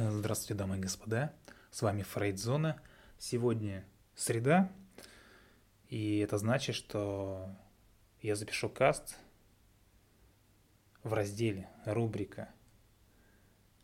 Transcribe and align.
Здравствуйте, 0.00 0.54
дамы 0.54 0.76
и 0.76 0.80
господа. 0.80 1.34
С 1.72 1.82
вами 1.82 2.02
Фрейдзона. 2.02 2.80
Сегодня 3.18 3.84
среда, 4.14 4.70
и 5.88 6.20
это 6.20 6.38
значит, 6.38 6.76
что 6.76 7.48
я 8.22 8.36
запишу 8.36 8.68
каст 8.68 9.16
в 11.02 11.12
разделе 11.12 11.68
рубрика 11.84 12.48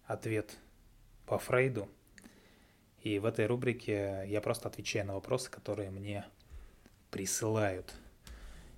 «Ответ 0.04 0.56
по 1.26 1.36
Фрейду». 1.36 1.88
И 3.02 3.18
в 3.18 3.24
этой 3.24 3.46
рубрике 3.46 4.22
я 4.28 4.40
просто 4.40 4.68
отвечаю 4.68 5.06
на 5.06 5.14
вопросы, 5.14 5.50
которые 5.50 5.90
мне 5.90 6.24
присылают. 7.10 7.92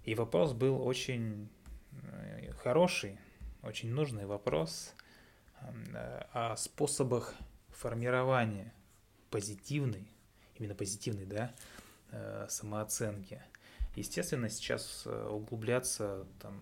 И 0.05 0.15
вопрос 0.15 0.55
был 0.55 0.81
очень 0.81 1.51
э, 1.93 2.53
хороший, 2.53 3.19
очень 3.61 3.91
нужный 3.91 4.25
вопрос– 4.25 4.95
о 6.33 6.57
способах 6.57 7.35
формирования 7.71 8.73
позитивной, 9.31 10.09
именно 10.57 10.75
позитивной, 10.75 11.27
да, 11.27 11.55
э, 12.11 12.47
самооценки. 12.49 13.43
Естественно, 13.95 14.49
сейчас 14.49 15.03
э, 15.07 15.29
углубляться, 15.29 16.27
там, 16.41 16.61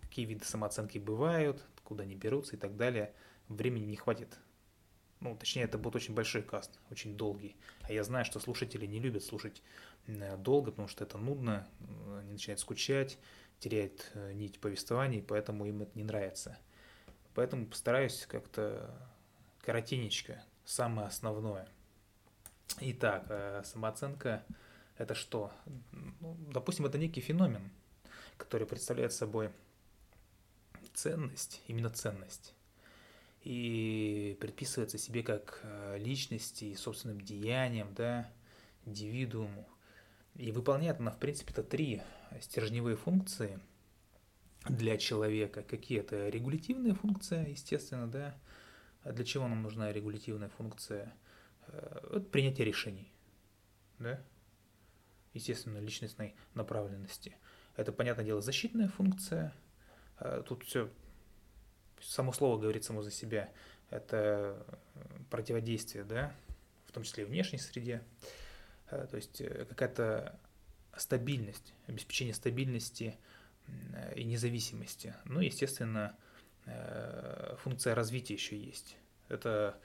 какие 0.00 0.26
виды 0.26 0.44
самооценки 0.44 0.98
бывают, 0.98 1.62
куда 1.84 2.04
они 2.04 2.14
берутся 2.14 2.56
и 2.56 2.58
так 2.58 2.76
далее, 2.76 3.14
времени 3.48 3.84
не 3.84 3.96
хватит. 3.96 4.38
Ну, 5.20 5.36
точнее, 5.36 5.62
это 5.62 5.78
будет 5.78 5.96
очень 5.96 6.14
большой 6.14 6.42
каст, 6.42 6.80
очень 6.90 7.16
долгий. 7.16 7.56
А 7.82 7.92
я 7.92 8.02
знаю, 8.02 8.24
что 8.24 8.40
слушатели 8.40 8.86
не 8.86 8.98
любят 8.98 9.22
слушать 9.22 9.62
долго, 10.38 10.72
потому 10.72 10.88
что 10.88 11.04
это 11.04 11.16
нудно, 11.16 11.68
они 12.18 12.32
начинают 12.32 12.58
скучать, 12.60 13.18
теряют 13.60 14.10
э, 14.14 14.32
нить 14.32 14.58
повествования, 14.60 15.18
и 15.18 15.22
поэтому 15.22 15.66
им 15.66 15.82
это 15.82 15.92
не 15.94 16.04
нравится– 16.04 16.58
Поэтому 17.34 17.66
постараюсь 17.66 18.26
как-то 18.26 18.90
коротенечко, 19.60 20.42
самое 20.64 21.08
основное. 21.08 21.66
Итак, 22.80 23.26
э, 23.28 23.62
самооценка– 23.64 24.44
это 24.98 25.14
что? 25.14 25.52
Ну, 26.20 26.36
допустим, 26.52 26.86
это 26.86 26.98
некий 26.98 27.20
феномен, 27.20 27.70
который 28.36 28.66
представляет 28.66 29.12
собой 29.12 29.50
ценность, 30.92 31.62
именно 31.68 31.90
ценность, 31.90 32.54
и 33.42 34.36
предписывается 34.40 34.98
себе 34.98 35.22
как 35.22 35.60
э, 35.62 35.98
личности 35.98 36.66
и 36.66 36.74
собственным 36.74 37.20
деяниям, 37.20 37.94
да, 37.94 38.30
индивидууму. 38.84 39.66
И 40.34 40.50
выполняет 40.50 40.98
она, 41.00 41.10
в 41.10 41.18
принципе, 41.18 41.52
это 41.52 41.62
три 41.62 42.02
стержневые 42.40 42.96
функции– 42.96 43.58
для 44.68 44.96
человека. 44.96 45.62
Какие 45.62 46.00
это 46.00 46.28
регулятивная 46.28 46.94
функция, 46.94 47.46
естественно, 47.46 48.06
да. 48.06 48.34
А 49.02 49.12
для 49.12 49.24
чего 49.24 49.48
нам 49.48 49.62
нужна 49.62 49.92
регулятивная 49.92 50.48
функция? 50.48 51.12
Э, 51.68 52.16
это 52.16 52.26
принятие 52.26 52.66
решений, 52.66 53.12
да. 53.98 54.22
Естественно, 55.34 55.78
личностной 55.78 56.36
направленности. 56.54 57.36
Это, 57.76 57.90
понятное 57.92 58.24
дело, 58.24 58.40
защитная 58.40 58.88
функция. 58.88 59.52
Э, 60.20 60.42
тут 60.46 60.64
все, 60.64 60.88
само 62.00 62.32
слово 62.32 62.60
говорит 62.60 62.84
само 62.84 63.02
за 63.02 63.10
себя. 63.10 63.50
Это 63.90 64.64
противодействие, 65.30 66.04
да, 66.04 66.34
в 66.86 66.92
том 66.92 67.02
числе 67.02 67.24
и 67.24 67.26
внешней 67.26 67.58
среде. 67.58 68.02
Э, 68.90 69.06
то 69.10 69.16
есть 69.16 69.42
какая-то 69.68 70.38
стабильность, 70.96 71.74
обеспечение 71.88 72.34
стабильности– 72.34 73.16
Э, 73.26 73.31
и 74.16 74.24
независимости. 74.24 75.14
Ну, 75.24 75.40
естественно, 75.40 76.16
э, 76.66 77.56
функция 77.58 77.94
развития 77.94 78.34
еще 78.34 78.56
есть. 78.56 78.96
Это 79.28 79.78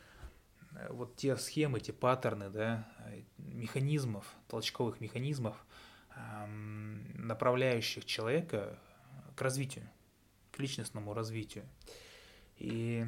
э, 0.72 0.92
вот 0.92 1.16
те 1.16 1.36
схемы, 1.38 1.80
те 1.80 1.94
паттерны, 1.94 2.50
да, 2.50 2.88
механизмов, 3.38 4.26
толчковых 4.48 5.02
механизмов, 5.02 5.66
направляющих 7.14 8.04
человека 8.06 8.80
к 9.36 9.42
развитию, 9.44 9.88
к 10.52 10.60
личностному 10.60 11.14
развитию. 11.14 11.64
И, 12.58 13.06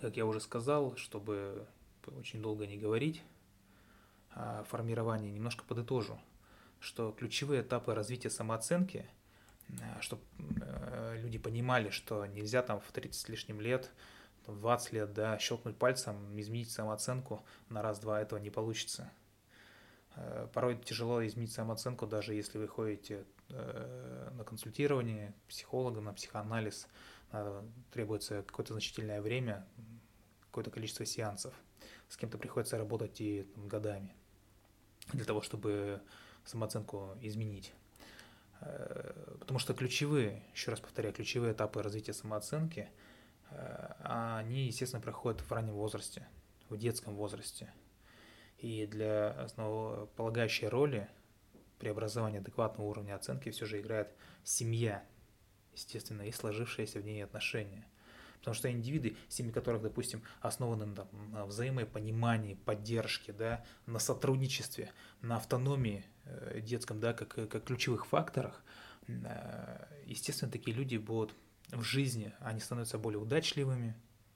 как 0.00 0.16
я 0.16 0.26
уже 0.26 0.40
сказал, 0.40 0.96
чтобы 0.96 1.66
очень 2.06 2.40
долго 2.40 2.68
не 2.68 2.76
говорить 2.76 3.20
о 4.30 4.62
формировании, 4.62 5.32
немножко 5.32 5.64
подытожу, 5.64 6.20
что 6.78 7.10
ключевые 7.10 7.62
этапы 7.62 7.94
развития 7.94 8.30
самооценки– 8.30 9.04
Э, 9.16 9.25
чтобы 10.00 10.22
э, 10.60 11.18
люди 11.20 11.38
понимали, 11.38 11.90
что 11.90 12.26
нельзя 12.26 12.62
там 12.62 12.80
в 12.80 12.92
30 12.92 13.14
с 13.14 13.28
лишним 13.28 13.60
лет, 13.60 13.90
в 14.46 14.58
20 14.60 14.92
лет, 14.92 15.12
да, 15.12 15.38
щелкнуть 15.38 15.76
пальцем, 15.76 16.38
изменить 16.38 16.70
самооценку 16.70 17.44
на 17.68 17.82
раз-два, 17.82 18.20
этого 18.20 18.38
не 18.38 18.50
получится. 18.50 19.10
Э, 20.14 20.48
порой 20.52 20.76
тяжело 20.78 21.26
изменить 21.26 21.52
самооценку, 21.52 22.06
даже 22.06 22.34
если 22.34 22.58
вы 22.58 22.68
ходите 22.68 23.24
на 23.48 24.42
консультирование 24.44 25.32
психолога, 25.46 26.00
на 26.00 26.12
психоанализ, 26.12 26.88
требуется 27.92 28.42
какое-то 28.42 28.72
значительное 28.72 29.22
время, 29.22 29.64
какое-то 30.46 30.72
количество 30.72 31.06
сеансов. 31.06 31.54
С 32.08 32.16
кем-то 32.16 32.38
приходится 32.38 32.76
работать 32.76 33.20
и 33.20 33.44
там, 33.44 33.68
годами 33.68 34.16
для 35.12 35.24
того, 35.24 35.42
чтобы 35.42 36.02
самооценку 36.44 37.16
изменить. 37.20 37.72
Э, 38.60 39.36
потому 39.38 39.58
что 39.58 39.74
ключевые, 39.74 40.42
еще 40.52 40.70
раз 40.70 40.80
повторяю, 40.80 41.14
ключевые 41.14 41.52
этапы 41.52 41.82
развития 41.82 42.12
самооценки, 42.12 42.88
э, 43.50 43.92
они, 44.00 44.66
естественно, 44.66 45.02
проходят 45.02 45.40
в 45.40 45.52
раннем 45.52 45.74
возрасте, 45.74 46.26
в 46.68 46.76
детском 46.76 47.14
возрасте. 47.14 47.72
И 48.58 48.86
для 48.86 49.30
основополагающей 49.32 50.68
роли 50.68 51.08
преобразования 51.78 52.38
адекватного 52.38 52.88
уровня 52.88 53.14
оценки 53.14 53.50
все 53.50 53.66
же 53.66 53.80
играет 53.80 54.08
семья, 54.44 55.04
естественно, 55.72 56.22
и 56.22 56.32
сложившиеся 56.32 57.00
в 57.00 57.04
ней 57.04 57.22
отношения. 57.22 57.86
Потому 58.38 58.54
что 58.54 58.70
индивиды, 58.70 59.16
семьи 59.28 59.52
которых, 59.52 59.82
допустим, 59.82 60.22
основаны 60.40 60.94
там, 60.94 61.08
на 61.32 61.46
взаимопонимании, 61.46 62.54
поддержке, 62.54 63.32
да, 63.32 63.64
на 63.86 63.98
сотрудничестве, 63.98 64.92
на 65.20 65.36
автономии 65.36 66.04
Э, 66.26 66.60
детском, 66.60 66.98
да, 66.98 67.12
как, 67.12 67.28
как 67.28 67.64
ключевых 67.64 68.06
факторах, 68.06 68.64
э, 69.06 69.86
естественно, 70.06 70.50
такие 70.50 70.76
люди 70.76 70.96
будут 70.96 71.34
в 71.68 71.82
жизни, 71.82 72.32
они 72.40 72.58
становятся 72.58 72.98
более 72.98 73.20
удачливыми, 73.20 73.94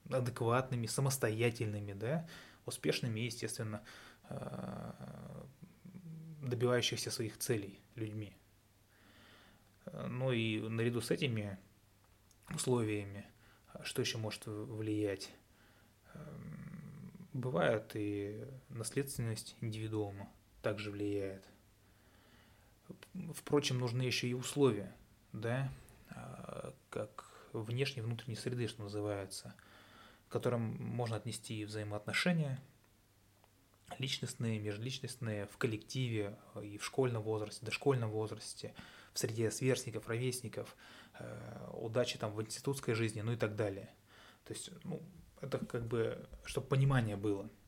адекватными, 0.09 0.87
самостоятельными, 0.87 1.91
да, 1.91 2.27
успешными 2.65 3.19
естественно, 3.19 3.83
э, 4.29 4.91
добивающихся 6.43 7.11
своих 7.11 7.37
целей 7.37 7.79
людьми. 7.95 8.33
Ну 10.07 10.31
и 10.31 10.61
наряду 10.61 11.01
с 11.01 11.11
этими 11.11 11.57
условиями, 12.53 13.25
что 13.83 14.01
еще 14.01 14.17
может 14.17 14.45
влиять? 14.45 15.31
Бывает 17.33 17.91
и 17.95 18.45
наследственность 18.69 19.55
индивидуума 19.61 20.29
также 20.61 20.91
влияет. 20.91 21.45
Впрочем, 23.33 23.79
нужны 23.79 24.01
еще 24.01 24.27
и 24.27 24.33
условия, 24.33 24.93
да, 25.31 25.71
а, 26.09 26.73
как 26.89 27.31
внешней 27.53 28.01
внутренней 28.01 28.35
среды, 28.35 28.67
что 28.67 28.83
называется, 28.83 29.55
к 30.27 30.31
которым 30.31 30.61
можно 30.61 31.15
отнести 31.15 31.63
взаимоотношения 31.63 32.59
личностные, 33.97 34.59
межличностные, 34.59 35.47
в 35.47 35.57
коллективе 35.57 36.37
и 36.61 36.77
в 36.77 36.85
школьном 36.85 37.23
возрасте, 37.23 37.65
дошкольном 37.65 38.09
возрасте, 38.09 38.73
в 39.13 39.19
среде 39.19 39.51
сверстников, 39.51 40.07
ровесников, 40.07 40.75
э, 41.19 41.69
удачи 41.73 42.17
там 42.17 42.33
в 42.33 42.41
институтской 42.41 42.93
жизни, 42.93 43.21
ну 43.21 43.33
и 43.33 43.37
так 43.37 43.55
далее. 43.55 43.89
То 44.45 44.53
есть, 44.53 44.71
ну, 44.83 45.01
это 45.41 45.57
как 45.59 45.87
бы, 45.87 46.27
чтобы 46.45 46.67
понимание 46.67 47.15
было– 47.15 47.49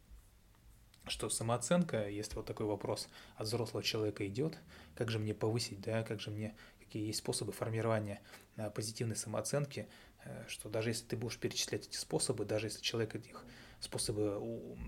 что 1.07 1.29
самооценка, 1.29 2.07
если 2.07 2.35
вот 2.35 2.45
такой 2.45 2.65
вопрос 2.65 3.09
от 3.35 3.47
взрослого 3.47 3.83
человека 3.83 4.25
идет, 4.27 4.57
как 4.95 5.11
же 5.11 5.19
мне 5.19 5.33
повысить, 5.33 5.81
да, 5.81 6.03
как 6.03 6.21
же 6.21 6.31
мне, 6.31 6.55
какие 6.79 7.05
есть 7.05 7.19
способы 7.19 7.51
формирования 7.51 8.21
э, 8.55 8.69
позитивной 8.69 9.15
самооценки, 9.15 9.89
э, 10.23 10.45
что 10.47 10.69
даже 10.69 10.91
если 10.91 11.05
ты 11.05 11.17
будешь 11.17 11.37
перечислять 11.37 11.87
эти 11.87 11.97
способы, 11.97 12.45
даже 12.45 12.67
если 12.67 12.81
человек 12.81 13.15
этих 13.15 13.43
способы 13.81 14.39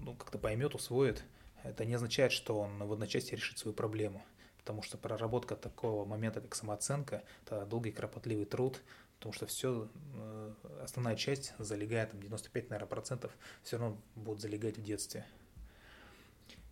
ну, 0.03 0.15
как-то 0.15 0.37
поймет, 0.37 0.73
усвоит, 0.73 1.25
это 1.63 1.83
не 1.83 1.95
означает, 1.95 2.31
что 2.31 2.59
он 2.59 2.77
в 2.77 2.93
одночасье 2.93 3.35
решит 3.35 3.57
свою 3.57 3.75
проблему. 3.75 4.23
Потому 4.65 4.81
что 4.81 4.97
проработка 4.97 5.55
такого 5.55 6.05
момента, 6.05 6.41
как 6.41 6.55
самооценка, 6.55 7.23
это 7.45 7.67
долгий 7.67 7.91
кропотливый 7.91 8.45
труд, 8.45 8.81
потому 9.19 9.31
что 9.31 9.45
все, 9.45 9.87
э, 10.15 10.53
основная 10.81 11.15
часть 11.15 11.53
залегает, 11.59 12.09
там 12.09 12.19
95, 12.19 12.71
наверное, 12.71 12.89
процентов, 12.89 13.31
все 13.61 13.77
равно 13.77 14.01
будет 14.15 14.41
залегать 14.41 14.79
в 14.79 14.81
детстве. 14.81 15.23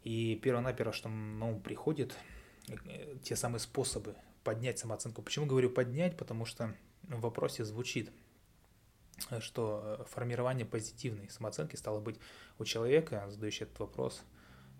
И 0.01 0.39
перво-наперво, 0.41 0.91
что 0.91 1.07
на 1.07 1.47
ум 1.47 1.61
приходит, 1.61 2.15
э, 2.67 3.15
те 3.21 3.35
самые 3.35 3.59
способы 3.59 4.15
поднять 4.43 4.79
самооценку. 4.79 5.21
Почему 5.21 5.45
говорю 5.45 5.69
поднять? 5.69 6.17
Потому 6.17 6.45
что 6.45 6.73
в 7.03 7.21
вопросе 7.21 7.63
звучит, 7.63 8.11
что 9.37 10.03
формирование 10.09 10.65
позитивной 10.65 11.29
самооценки 11.29 11.75
стало 11.75 11.99
быть 11.99 12.19
у 12.57 12.65
человека, 12.65 13.29
задающего 13.29 13.67
этот 13.67 13.79
вопрос, 13.81 14.23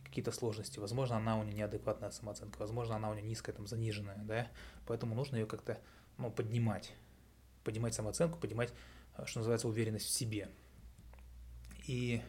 какие-то 0.03 0.31
сложности. 0.31 0.79
Возможно, 0.79 1.17
она 1.17 1.37
у 1.37 1.43
нее 1.43 1.55
неадекватная 1.55 2.11
самооценка, 2.11 2.57
возможно, 2.59 2.95
она 2.95 3.09
у 3.09 3.13
нее 3.13 3.23
низкая, 3.23 3.55
там, 3.55 3.67
заниженная, 3.67 4.17
да, 4.23 4.47
поэтому 4.85 5.15
нужно 5.15 5.37
ее 5.37 5.45
как-то, 5.45 5.79
ну, 6.17 6.31
поднимать, 6.31 6.93
поднимать 7.63 7.93
самооценку, 7.93 8.37
поднимать, 8.39 8.73
что 9.25 9.39
называется, 9.39 9.67
уверенность 9.67 10.05
в 10.05 10.11
себе. 10.11 10.49
И 11.87 12.21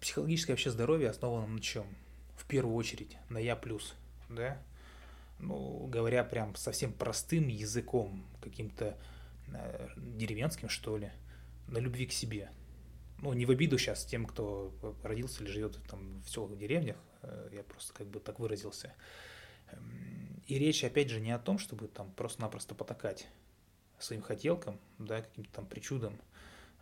психологическое 0.00 0.52
вообще 0.52 0.70
здоровье 0.70 1.10
основано 1.10 1.46
на 1.46 1.60
чем? 1.60 1.86
В 2.36 2.46
первую 2.46 2.74
очередь 2.76 3.16
на 3.28 3.38
я 3.38 3.56
плюс, 3.56 3.94
да, 4.28 4.58
ну, 5.38 5.86
говоря 5.86 6.24
прям 6.24 6.54
совсем 6.56 6.92
простым 6.92 7.48
языком, 7.48 8.24
каким-то 8.40 8.96
э, 9.48 9.88
деревенским, 9.96 10.68
что 10.68 10.96
ли, 10.96 11.10
на 11.68 11.78
любви 11.78 12.06
к 12.06 12.12
себе– 12.12 12.50
ну, 13.24 13.32
не 13.32 13.46
в 13.46 13.50
обиду 13.50 13.78
сейчас 13.78 14.04
тем, 14.04 14.26
кто 14.26 14.74
родился 15.02 15.42
или 15.42 15.50
живет 15.50 15.80
там 15.88 16.20
в 16.20 16.28
селах, 16.28 16.50
в 16.50 16.58
деревнях, 16.58 16.98
э, 17.22 17.48
я 17.52 17.62
просто 17.62 17.94
как 17.94 18.06
бы 18.06 18.20
так 18.20 18.38
выразился. 18.38 18.94
Эм, 19.68 20.42
и 20.46 20.58
речь, 20.58 20.84
опять 20.84 21.08
же, 21.08 21.20
не 21.20 21.32
о 21.32 21.38
том, 21.38 21.58
чтобы 21.58 21.88
там 21.88 22.12
просто-напросто 22.12 22.74
потакать 22.74 23.26
своим 23.98 24.20
хотелкам, 24.20 24.78
да, 24.98 25.22
каким-то 25.22 25.50
там 25.52 25.66
причудам, 25.66 26.20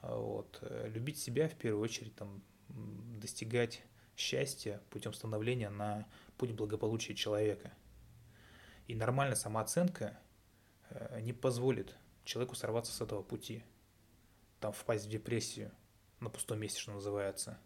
а 0.00 0.16
вот, 0.16 0.58
э, 0.62 0.90
любить 0.92 1.16
себя 1.16 1.48
в 1.48 1.54
первую 1.54 1.80
очередь, 1.80 2.16
там, 2.16 2.42
достигать 3.20 3.84
счастья 4.16 4.82
путем 4.90 5.14
становления 5.14 5.70
на 5.70 6.08
путь 6.38 6.50
благополучия 6.50 7.14
человека. 7.14 7.72
И 8.88 8.96
нормальная 8.96 9.36
самооценка 9.36 10.18
э, 10.90 11.20
не 11.20 11.32
позволит 11.32 11.94
человеку 12.24 12.56
сорваться 12.56 12.92
с 12.92 13.00
этого 13.00 13.22
пути, 13.22 13.62
там, 14.58 14.72
впасть 14.72 15.06
в 15.06 15.08
депрессию– 15.08 15.70
на 16.22 16.30
пустом 16.30 16.60
месте, 16.60 16.80
что 16.80 16.92
называется. 16.92 17.58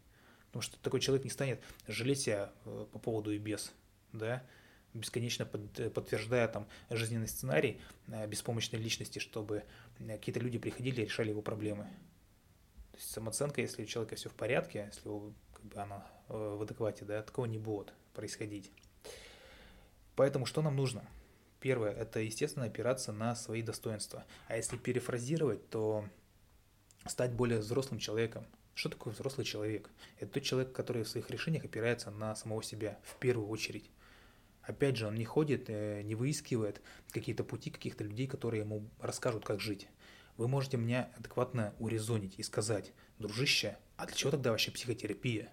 Потому 0.47 0.63
что 0.63 0.79
такой 0.79 1.01
человек 1.01 1.25
не 1.25 1.31
станет 1.31 1.63
жалеть 1.87 2.21
себя 2.21 2.53
э, 2.65 2.87
по 2.93 2.99
поводу 2.99 3.31
и 3.31 3.39
без, 3.39 3.73
да, 4.13 4.43
бесконечно 4.95 5.45
под, 5.45 5.79
э, 5.79 5.91
подтверждая 5.91 6.49
там 6.49 6.67
жизненный 6.89 7.29
сценарий 7.29 7.81
э, 8.09 8.27
беспомощной 8.27 8.81
личности, 8.81 9.19
чтобы 9.19 9.65
какие-то 9.99 10.41
люди 10.41 10.59
приходили 10.59 11.03
и 11.03 11.05
решали 11.05 11.31
его 11.31 11.43
проблемы. 11.43 11.85
То 12.93 12.99
есть 12.99 13.11
самооценка, 13.11 13.61
если 13.61 13.83
у 13.83 13.87
человека 13.87 14.17
все 14.17 14.31
в 14.31 14.35
порядке, 14.35 14.91
если 14.93 15.09
его, 15.09 15.33
как 15.53 15.65
бы 15.65 15.81
она 15.81 16.07
в 16.29 16.63
адеквате, 16.63 17.05
да, 17.05 17.23
такого 17.23 17.45
не 17.45 17.59
будет 17.59 17.93
происходить. 18.15 18.73
Поэтому 20.15 20.47
что 20.47 20.63
нам 20.63 20.77
нужно? 20.77 21.07
Первое, 21.61 21.93
это, 21.93 22.21
естественно, 22.21 22.65
опираться 22.65 23.13
на 23.13 23.37
свои 23.37 23.61
достоинства. 23.61 24.25
А 24.49 24.57
если 24.57 24.79
перефразировать, 24.79 25.69
то 25.69 26.09
стать 27.09 27.33
более 27.33 27.61
взрослым 27.61 27.99
человеком. 27.99 28.47
Что 28.75 28.91
такое 28.91 29.15
взрослый 29.15 29.47
человек? 29.47 29.91
Это 30.19 30.33
тот 30.33 30.43
человек, 30.43 30.73
который 30.73 31.03
в 31.03 31.09
своих 31.09 31.31
решениях 31.31 31.65
опирается 31.65 32.11
на 32.11 32.35
самого 32.35 32.63
себя 32.63 32.99
в 33.03 33.17
первую 33.19 33.49
очередь. 33.49 33.91
Опять 34.63 34.97
же, 34.97 35.07
он 35.07 35.15
не 35.15 35.25
ходит, 35.25 35.67
э, 35.69 36.03
не 36.03 36.15
выискивает 36.15 36.83
какие-то 37.13 37.45
пути 37.45 37.71
каких-то 37.71 38.05
людей, 38.05 38.27
которые 38.27 38.63
ему 38.63 38.89
расскажут, 39.01 39.45
как 39.45 39.61
жить. 39.61 39.89
Вы 40.37 40.49
можете 40.49 40.77
меня 40.77 41.11
адекватно 41.17 41.73
урезонить 41.79 42.35
и 42.39 42.43
сказать, 42.43 42.93
дружище, 43.19 43.79
а 43.97 44.07
для 44.07 44.15
чего 44.15 44.33
тогда 44.33 44.51
вообще 44.51 44.71
психотерапия? 44.71 45.53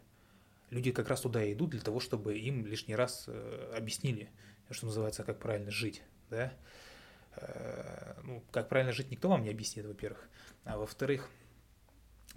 Люди 0.71 0.91
как 0.91 1.07
раз 1.07 1.21
туда 1.21 1.43
и 1.43 1.53
идут 1.53 1.69
для 1.69 1.81
того, 1.81 1.99
чтобы 1.99 2.37
им 2.37 2.65
лишний 2.65 2.95
раз 2.95 3.25
э, 3.27 3.73
объяснили, 3.77 4.29
что 4.71 4.87
называется, 4.87 5.23
как 5.23 5.39
правильно 5.39 5.69
жить. 5.69 6.01
Да? 6.29 6.51
Э, 7.35 8.15
ну, 8.23 8.43
как 8.51 8.67
правильно 8.69 8.91
жить 8.91 9.11
никто 9.11 9.29
вам 9.29 9.43
не 9.43 9.49
объяснит, 9.49 9.85
во-первых. 9.85 10.27
А 10.65 10.77
во-вторых, 10.77 11.29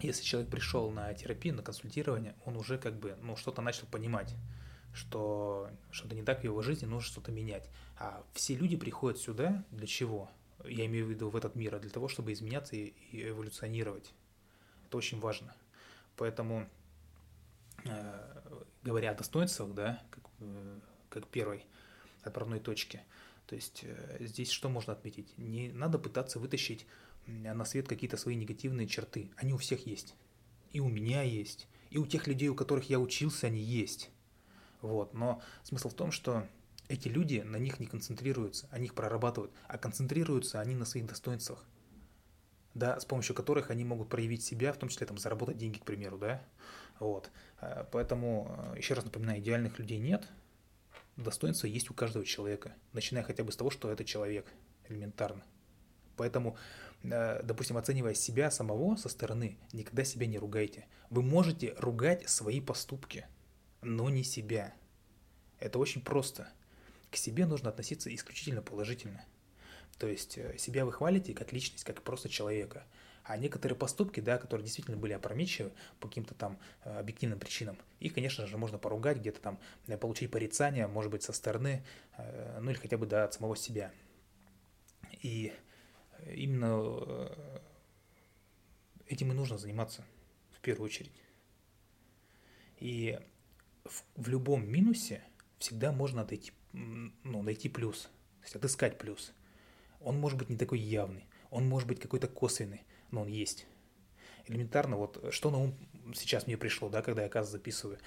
если 0.01 0.23
человек 0.25 0.51
пришел 0.51 0.91
на 0.91 1.13
терапию, 1.15 1.55
на 1.55 1.63
консультирование, 1.63 2.35
он 2.45 2.57
уже 2.57 2.79
как 2.79 2.99
бы, 2.99 3.17
ну, 3.23 3.37
что-то 3.37 3.63
начал 3.63 3.87
понимать, 3.87 4.35
что 4.93 5.71
что-то 5.91 6.15
не 6.15 6.23
так 6.23 6.41
в 6.41 6.45
его 6.45 6.63
жизни, 6.63 6.87
нужно 6.87 7.09
что-то 7.09 7.33
менять. 7.33 7.69
А 7.99 8.25
все 8.33 8.55
люди 8.55 8.77
приходят 8.77 9.19
сюда 9.19 9.65
для 9.71 9.87
чего? 9.87 10.31
Я 10.65 10.87
имею 10.87 11.07
в 11.07 11.11
виду 11.11 11.31
в 11.31 11.37
этот 11.37 11.55
мир, 11.55 11.75
а 11.75 11.79
для 11.79 11.91
того, 11.91 12.09
чтобы 12.09 12.33
изменяться 12.33 12.77
и, 12.77 12.95
и 13.13 13.29
эволюционировать. 13.29 14.13
Это 14.87 14.99
очень 14.99 15.21
важно. 15.21 15.55
Поэтому, 16.17 16.69
э, 17.85 18.41
говоря 18.83 19.11
о 19.11 19.15
достоинствах, 19.15 19.75
да, 19.75 20.03
как, 20.11 20.25
э, 20.41 20.81
как 21.11 21.27
первой 21.29 21.65
отправной 22.23 22.61
точки, 22.61 23.03
то 23.47 23.55
есть 23.55 23.81
э, 23.85 24.17
здесь 24.21 24.51
что 24.51 24.69
можно 24.69 24.93
отметить? 24.93 25.37
Не 25.39 25.71
надо 25.73 25.99
пытаться 25.99 26.39
вытащить 26.39 26.87
на 27.27 27.65
свет 27.65 27.89
какие-то 27.89 28.17
свои 28.17 28.37
негативные 28.37 28.87
черты. 28.87 29.31
Они 29.37 29.53
у 29.53 29.59
всех 29.59 29.87
есть. 29.87 30.15
И 30.73 30.81
у 30.81 30.89
меня 30.89 31.23
есть. 31.23 31.69
И 31.91 31.99
у 31.99 32.07
тех 32.07 32.27
людей, 32.27 32.49
у 32.49 32.55
которых 32.55 32.91
я 32.91 32.99
учился, 32.99 33.47
они 33.47 33.61
есть. 33.61 34.11
Вот. 34.83 35.15
Но 35.15 35.41
смысл 35.63 35.89
в 35.89 35.95
том, 35.95 36.13
что 36.13 36.47
эти 36.89 37.09
люди 37.09 37.41
на 37.41 37.57
них 37.57 37.81
не 37.81 37.87
концентрируются, 37.87 38.69
они 38.71 38.87
их 38.87 38.95
прорабатывают, 38.95 39.53
а 39.67 39.79
концентрируются 39.79 40.61
они 40.61 40.75
на 40.75 40.85
своих 40.85 41.07
достоинствах, 41.07 41.65
да, 42.75 43.01
с 43.01 43.05
помощью 43.05 43.35
которых 43.35 43.71
они 43.71 43.85
могут 43.85 44.09
проявить 44.09 44.45
себя, 44.45 44.73
в 44.73 44.79
том 44.79 44.89
числе 44.89 45.07
там 45.07 45.19
заработать 45.19 45.57
деньги, 45.57 45.79
к 45.79 45.85
примеру, 45.85 46.19
да, 46.19 46.43
вот. 46.99 47.31
А, 47.59 47.89
поэтому, 47.91 48.73
э, 48.75 48.79
еще 48.79 48.95
раз 48.95 49.05
напоминаю, 49.05 49.41
идеальных 49.41 49.79
людей 49.79 49.99
нет, 49.99 50.29
достоинства 51.17 51.67
есть 51.67 51.91
у 51.91 51.95
каждого 51.95 52.25
человека, 52.25 52.75
начиная 52.93 53.25
хотя 53.25 53.43
бы 53.45 53.53
с 53.53 53.57
того, 53.57 53.71
что 53.71 53.91
это 53.91 54.05
человек, 54.05 54.47
элементарно. 54.89 55.43
Поэтому 56.17 56.57
допустим, 57.09 57.77
оценивая 57.77 58.15
себя 58.15 58.51
самого 58.51 58.97
со 58.97 59.09
стороны, 59.09 59.59
никогда 59.73 60.05
себя 60.05 60.27
не 60.27 60.39
ругайте. 60.39 60.87
Вы 61.11 61.23
можете 61.23 61.75
ругать 61.79 62.29
свои 62.29 62.61
поступки, 62.61 63.27
но 63.83 64.11
не 64.11 64.25
себя. 64.25 64.75
Это 65.59 65.79
очень 65.79 66.03
просто. 66.03 66.49
К 67.11 67.17
себе 67.17 67.47
нужно 67.47 67.71
относиться 67.71 68.15
исключительно 68.15 68.63
положительно. 68.63 69.25
То 69.99 70.07
есть 70.07 70.37
э, 70.37 70.59
себя 70.59 70.85
вы 70.85 70.93
хвалите 70.93 71.33
как 71.35 71.53
личность, 71.53 71.85
как 71.85 72.03
просто 72.03 72.29
человека. 72.29 72.85
А 73.25 73.37
некоторые 73.37 73.77
поступки, 73.77 74.21
да, 74.21 74.39
которые 74.39 74.65
действительно 74.65 74.97
были 74.97 75.13
опрометчивы 75.13 75.73
по 75.99 76.09
каким-то 76.09 76.35
там 76.35 76.59
э, 76.85 76.99
объективным 76.99 77.39
причинам, 77.39 77.79
их, 78.01 78.15
конечно 78.15 78.47
же, 78.47 78.59
можно 78.59 78.79
поругать, 78.79 79.19
где-то 79.19 79.41
там 79.41 79.59
получить 79.99 80.31
порицание, 80.31 80.87
может 80.87 81.11
быть, 81.11 81.23
со 81.23 81.33
стороны, 81.33 81.83
ну 82.61 82.71
или 82.71 82.79
хотя 82.79 82.99
бы 82.99 83.07
да, 83.07 83.25
от 83.25 83.35
самого 83.35 83.57
себя. 83.57 83.91
И 85.23 85.53
именно 86.35 87.01
э, 87.07 87.59
этим 89.07 89.33
и 89.33 89.35
нужно 89.35 89.59
заниматься 89.59 90.05
в 90.53 90.61
первую 90.61 90.87
очередь. 90.87 91.13
И 92.79 93.19
в, 93.85 94.03
в 94.17 94.29
любом 94.29 94.69
минусе 94.69 95.23
всегда 95.59 95.93
можно 95.93 96.23
отойти, 96.23 96.53
ну, 96.73 97.43
найти 97.43 97.69
плюс, 97.69 98.03
то 98.03 98.43
есть 98.45 98.57
отыскать 98.57 98.99
плюс. 98.99 99.33
Он 100.01 100.19
может 100.19 100.39
быть 100.39 100.51
не 100.51 100.57
такой 100.57 100.79
явный, 100.79 101.27
он 101.51 101.69
может 101.69 101.89
быть 101.89 102.01
какой-то 102.01 102.29
косвенный, 102.29 102.85
но 103.11 103.23
он 103.23 103.29
есть. 103.29 103.67
Элементарно, 104.47 104.97
вот 104.97 105.33
что 105.33 105.51
на 105.51 105.59
ум 105.59 105.75
сейчас 106.15 106.47
мне 106.47 106.57
пришло, 106.57 106.89
да, 106.89 107.03
когда 107.03 107.23
я, 107.23 107.29
оказывается, 107.29 107.59
записываю. 107.59 107.99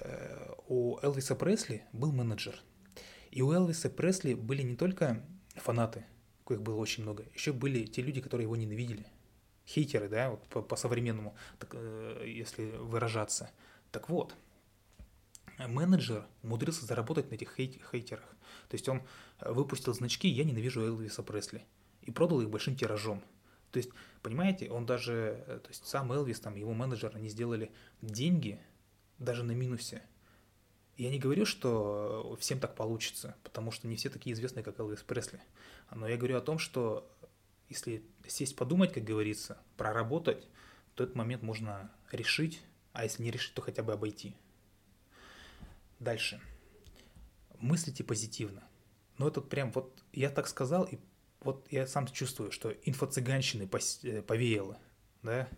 Э, 0.00 0.54
у 0.66 0.98
Элвиса 1.02 1.36
Пресли 1.36 1.84
был 1.92 2.12
менеджер. 2.12 2.60
И 3.30 3.42
у 3.42 3.52
Элвиса 3.52 3.90
Пресли 3.90 4.34
были 4.34 4.62
не 4.62 4.76
только 4.76 5.24
фанаты, 5.54 6.04
коих 6.44 6.62
было 6.62 6.76
очень 6.76 7.02
много. 7.02 7.24
Еще 7.34 7.52
были 7.52 7.84
те 7.86 8.02
люди, 8.02 8.20
которые 8.20 8.44
его 8.44 8.56
ненавидели. 8.56 9.06
Хейтеры, 9.66 10.08
да, 10.08 10.30
вот 10.30 10.46
по- 10.48 10.62
по-современному, 10.62 11.34
так, 11.58 11.70
э, 11.74 12.24
если 12.26 12.70
выражаться. 12.72 13.50
Так 13.90 14.08
вот, 14.08 14.34
менеджер 15.58 16.26
умудрился 16.42 16.84
заработать 16.84 17.30
на 17.30 17.36
этих 17.36 17.58
хейт- 17.58 17.80
хейтерах. 17.90 18.28
То 18.68 18.74
есть 18.74 18.88
он 18.88 19.02
выпустил 19.40 19.94
значки 19.94 20.28
«Я 20.28 20.44
ненавижу 20.44 20.82
Элвиса 20.82 21.22
Пресли» 21.22 21.64
и 22.02 22.10
продал 22.10 22.40
их 22.42 22.50
большим 22.50 22.76
тиражом. 22.76 23.22
То 23.70 23.78
есть, 23.78 23.90
понимаете, 24.22 24.70
он 24.70 24.84
даже, 24.86 25.44
э, 25.46 25.60
то 25.60 25.68
есть 25.68 25.86
сам 25.86 26.12
Элвис, 26.12 26.40
там, 26.40 26.56
его 26.56 26.74
менеджер, 26.74 27.12
они 27.14 27.28
сделали 27.28 27.72
деньги 28.02 28.60
даже 29.18 29.42
на 29.44 29.52
минусе– 29.52 30.02
я 30.96 31.10
не 31.10 31.18
говорю, 31.18 31.44
что 31.44 32.36
всем 32.40 32.60
так 32.60 32.74
получится, 32.74 33.36
потому 33.42 33.70
что 33.70 33.88
не 33.88 33.96
все 33.96 34.10
такие 34.10 34.34
известные, 34.34 34.62
как 34.62 34.78
Элвис 34.78 35.02
Пресли. 35.02 35.40
Но 35.90 36.08
я 36.08 36.16
говорю 36.16 36.36
о 36.36 36.40
том, 36.40 36.58
что 36.58 37.10
если 37.68 38.04
сесть 38.26 38.56
подумать, 38.56 38.92
как 38.92 39.04
говорится, 39.04 39.58
проработать, 39.76 40.46
то 40.94 41.04
этот 41.04 41.16
момент 41.16 41.42
можно 41.42 41.90
решить, 42.12 42.62
а 42.92 43.04
если 43.04 43.22
не 43.22 43.30
решить, 43.30 43.54
то 43.54 43.62
хотя 43.62 43.82
бы 43.82 43.92
обойти. 43.92 44.36
Дальше. 45.98 46.40
Мыслите 47.58 48.04
позитивно. 48.04 48.62
Но 49.18 49.28
это 49.28 49.40
прям 49.40 49.72
вот, 49.72 50.02
я 50.12 50.30
так 50.30 50.46
сказал, 50.46 50.84
и 50.84 50.98
вот 51.40 51.66
я 51.70 51.86
сам 51.86 52.06
чувствую, 52.06 52.50
что 52.50 52.70
инфо-цыганщины 52.70 53.68
э, 54.02 54.22
повеяло, 54.22 54.78
да, 55.22 55.48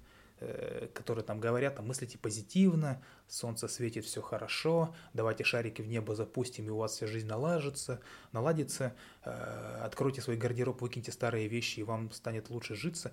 которые 0.93 1.25
там 1.25 1.41
говорят, 1.41 1.77
там, 1.77 1.87
мыслите 1.87 2.19
позитивно, 2.19 3.03
солнце 3.27 3.69
светит, 3.69 4.05
все 4.05 4.21
хорошо, 4.21 4.95
давайте 5.15 5.45
шарики 5.45 5.81
в 5.81 5.89
небо 5.89 6.15
запустим, 6.15 6.67
и 6.67 6.71
у 6.71 6.77
вас 6.77 6.93
вся 6.93 7.07
жизнь 7.07 7.27
налажится, 7.27 8.01
наладится, 8.33 8.95
э, 9.25 9.81
откройте 9.83 10.21
свой 10.21 10.37
гардероб, 10.37 10.83
выкиньте 10.83 11.11
старые 11.11 11.49
вещи, 11.49 11.81
и 11.81 11.83
вам 11.83 12.11
станет 12.13 12.51
лучше 12.51 12.75
житься. 12.75 13.13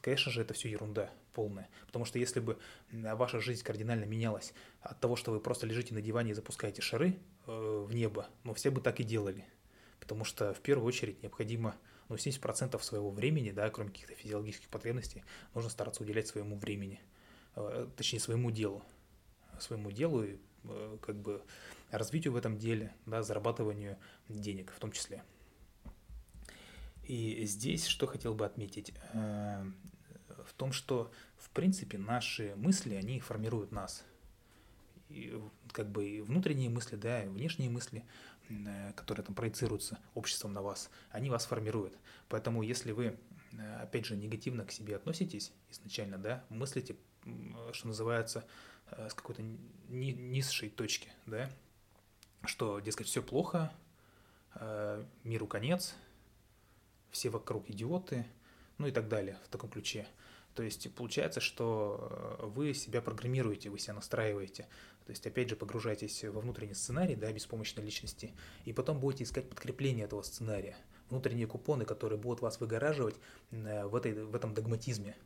Конечно 0.00 0.32
же, 0.32 0.40
это 0.40 0.52
все 0.52 0.68
ерунда 0.68 1.10
полная. 1.32 1.68
Потому 1.86 2.04
что 2.04 2.18
если 2.18 2.40
бы 2.40 2.58
ваша 2.90 3.40
жизнь 3.40 3.62
кардинально 3.62 4.04
менялась 4.04 4.52
от 4.80 4.98
того, 4.98 5.14
что 5.14 5.30
вы 5.30 5.38
просто 5.38 5.66
лежите 5.66 5.94
на 5.94 6.02
диване 6.02 6.32
и 6.32 6.34
запускаете 6.34 6.82
шары 6.82 7.18
в 7.46 7.94
небо, 7.94 8.26
ну, 8.42 8.52
все 8.54 8.70
бы 8.70 8.80
так 8.80 8.98
и 8.98 9.04
делали. 9.04 9.44
Потому 10.00 10.24
что 10.24 10.52
в 10.52 10.60
первую 10.60 10.86
очередь 10.86 11.22
необходимо 11.22 11.76
но 12.08 12.16
70% 12.16 12.80
своего 12.82 13.10
времени, 13.10 13.50
да, 13.50 13.70
кроме 13.70 13.90
каких-то 13.90 14.14
физиологических 14.14 14.68
потребностей, 14.68 15.24
нужно 15.54 15.70
стараться 15.70 16.02
уделять 16.02 16.26
своему 16.26 16.56
времени, 16.56 17.00
э, 17.56 17.88
точнее 17.96 18.20
своему 18.20 18.50
делу, 18.50 18.82
своему 19.58 19.90
делу 19.90 20.24
и 20.24 20.36
э, 20.64 20.98
как 21.02 21.16
бы 21.16 21.42
развитию 21.90 22.32
в 22.32 22.36
этом 22.36 22.58
деле, 22.58 22.94
да, 23.06 23.22
зарабатыванию 23.22 23.98
денег 24.28 24.72
в 24.72 24.78
том 24.78 24.92
числе. 24.92 25.22
И 27.04 27.44
здесь 27.44 27.86
что 27.86 28.06
хотел 28.06 28.34
бы 28.34 28.46
отметить, 28.46 28.94
э, 29.12 29.64
в 30.46 30.52
том, 30.54 30.72
что 30.72 31.10
в 31.36 31.50
принципе 31.50 31.98
наши 31.98 32.54
мысли, 32.56 32.94
они 32.94 33.20
формируют 33.20 33.72
нас. 33.72 34.04
И, 35.08 35.38
как 35.72 35.90
бы 35.90 36.08
и 36.08 36.20
внутренние 36.20 36.70
мысли, 36.70 36.96
да, 36.96 37.24
и 37.24 37.28
внешние 37.28 37.70
мысли, 37.70 38.04
которые 38.94 39.24
там 39.24 39.34
проецируются 39.34 39.98
обществом 40.14 40.52
на 40.52 40.62
вас, 40.62 40.90
они 41.10 41.30
вас 41.30 41.46
формируют. 41.46 41.96
Поэтому 42.28 42.62
если 42.62 42.92
вы, 42.92 43.18
э, 43.52 43.76
опять 43.82 44.06
же, 44.06 44.16
негативно 44.16 44.64
к 44.64 44.72
себе 44.72 44.96
относитесь 44.96 45.52
изначально, 45.70 46.18
да, 46.18 46.44
мыслите, 46.48 46.96
что 47.72 47.88
называется, 47.88 48.44
э, 48.90 49.08
с 49.08 49.14
какой-то 49.14 49.42
низшей 49.88 50.68
точки, 50.68 51.08
да, 51.26 51.50
что, 52.44 52.80
дескать, 52.80 53.06
все 53.06 53.22
плохо, 53.22 53.72
миру 55.24 55.48
конец, 55.48 55.94
все 57.10 57.30
вокруг 57.30 57.68
идиоты, 57.70 58.26
ну 58.78 58.86
и 58.86 58.92
так 58.92 59.08
далее 59.08 59.38
в 59.44 59.48
таком 59.48 59.70
ключе. 59.70 60.06
То 60.54 60.62
есть 60.62 60.94
получается, 60.94 61.40
что 61.40 62.38
вы 62.54 62.74
себя 62.74 63.00
программируете, 63.00 63.70
вы 63.70 63.78
себя 63.78 63.94
настраиваете. 63.94 64.68
То 65.06 65.10
есть, 65.10 65.26
опять 65.26 65.50
же, 65.50 65.56
погружайтесь 65.56 66.24
во 66.24 66.40
внутренний 66.40 66.74
сценарий, 66.74 67.14
да, 67.14 67.30
беспомощной 67.30 67.84
личности, 67.84 68.32
и 68.64 68.72
потом 68.72 69.00
будете 69.00 69.24
искать 69.24 69.48
подкрепление 69.48 70.06
этого 70.06 70.22
сценария, 70.22 70.76
внутренние 71.10 71.46
купоны, 71.46 71.84
которые 71.84 72.18
будут 72.18 72.40
вас 72.40 72.58
выгораживать 72.58 73.16
э, 73.50 73.84
в, 73.86 73.94
этой, 73.96 74.14
в 74.14 74.34
этом 74.34 74.54
догматизме, 74.54 75.16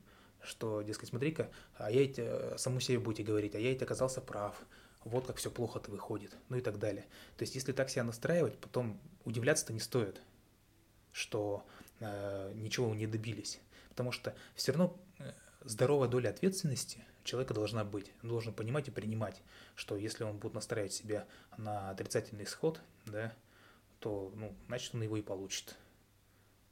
что, 0.42 0.82
дескать, 0.82 1.10
смотри-ка, 1.10 1.50
а 1.76 1.90
я 1.92 2.00
ведь 2.00 2.18
э, 2.18 2.56
саму 2.58 2.80
себе 2.80 2.98
будете 2.98 3.22
говорить, 3.22 3.54
а 3.54 3.58
я 3.60 3.70
ведь 3.70 3.82
оказался 3.82 4.20
прав, 4.20 4.56
вот 5.04 5.26
как 5.26 5.36
все 5.36 5.50
плохо-то 5.50 5.90
выходит, 5.92 6.36
ну 6.48 6.56
и 6.56 6.60
так 6.60 6.78
далее. 6.78 7.06
То 7.36 7.42
есть, 7.42 7.54
если 7.54 7.72
так 7.72 7.88
себя 7.88 8.02
настраивать, 8.02 8.58
потом 8.58 9.00
удивляться-то 9.24 9.72
не 9.72 9.80
стоит, 9.80 10.20
что 11.12 11.64
э, 12.00 12.52
ничего 12.54 12.92
не 12.94 13.06
добились, 13.06 13.60
потому 13.90 14.10
что 14.10 14.34
все 14.56 14.72
равно 14.72 14.98
э, 15.18 15.32
здоровая 15.64 16.08
доля 16.08 16.30
ответственности 16.30 17.04
человека 17.28 17.54
должна 17.54 17.84
быть. 17.84 18.10
Он 18.22 18.30
должен 18.30 18.52
понимать 18.52 18.88
и 18.88 18.90
принимать, 18.90 19.42
что 19.74 19.96
если 19.96 20.24
он 20.24 20.38
будет 20.38 20.54
настраивать 20.54 20.92
себя 20.92 21.26
на 21.56 21.90
отрицательный 21.90 22.44
исход, 22.44 22.80
да, 23.06 23.34
то, 24.00 24.32
ну, 24.34 24.56
значит, 24.66 24.94
он 24.94 25.02
его 25.02 25.16
и 25.16 25.22
получит. 25.22 25.76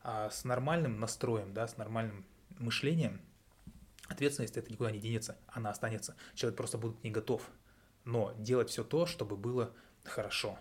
А 0.03 0.31
с 0.31 0.45
нормальным 0.45 0.99
настроем, 0.99 1.53
да, 1.53 1.69
с 1.69 1.77
нормальным 1.77 2.25
мышлением, 2.59 3.21
ответственность 4.09 4.57
это 4.57 4.71
никуда 4.71 4.91
не 4.91 4.99
денется, 4.99 5.37
она 5.49 5.71
останется. 5.71 6.17
Человек 6.35 6.57
просто 6.57 6.79
будет 6.79 7.03
не 7.05 7.11
готов. 7.11 7.49
Но 8.05 8.33
делать 8.39 8.71
все 8.71 8.85
то, 8.85 9.07
чтобы 9.07 9.37
было 9.37 9.75
хорошо. 10.05 10.59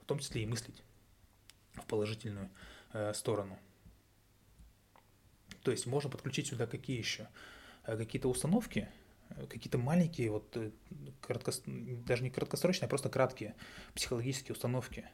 В 0.00 0.04
том 0.06 0.18
числе 0.18 0.42
и 0.42 0.46
мыслить 0.46 0.82
в 1.74 1.84
положительную 1.86 2.50
э, 2.92 3.12
сторону. 3.12 3.58
То 5.62 5.70
есть 5.70 5.86
можно 5.86 6.08
подключить 6.08 6.46
сюда 6.46 6.66
какие 6.66 6.96
еще? 6.96 7.28
Э, 7.86 7.96
какие-то 7.96 8.28
установки, 8.28 8.88
э, 9.30 9.46
какие-то 9.46 9.78
маленькие, 9.78 10.30
вот 10.30 10.56
э, 10.56 10.70
кратко, 11.20 11.52
даже 11.66 12.22
не 12.22 12.30
краткосрочные, 12.30 12.86
а 12.86 12.88
просто 12.88 13.08
краткие 13.08 13.54
психологические 13.94 14.54
установки, 14.54 15.04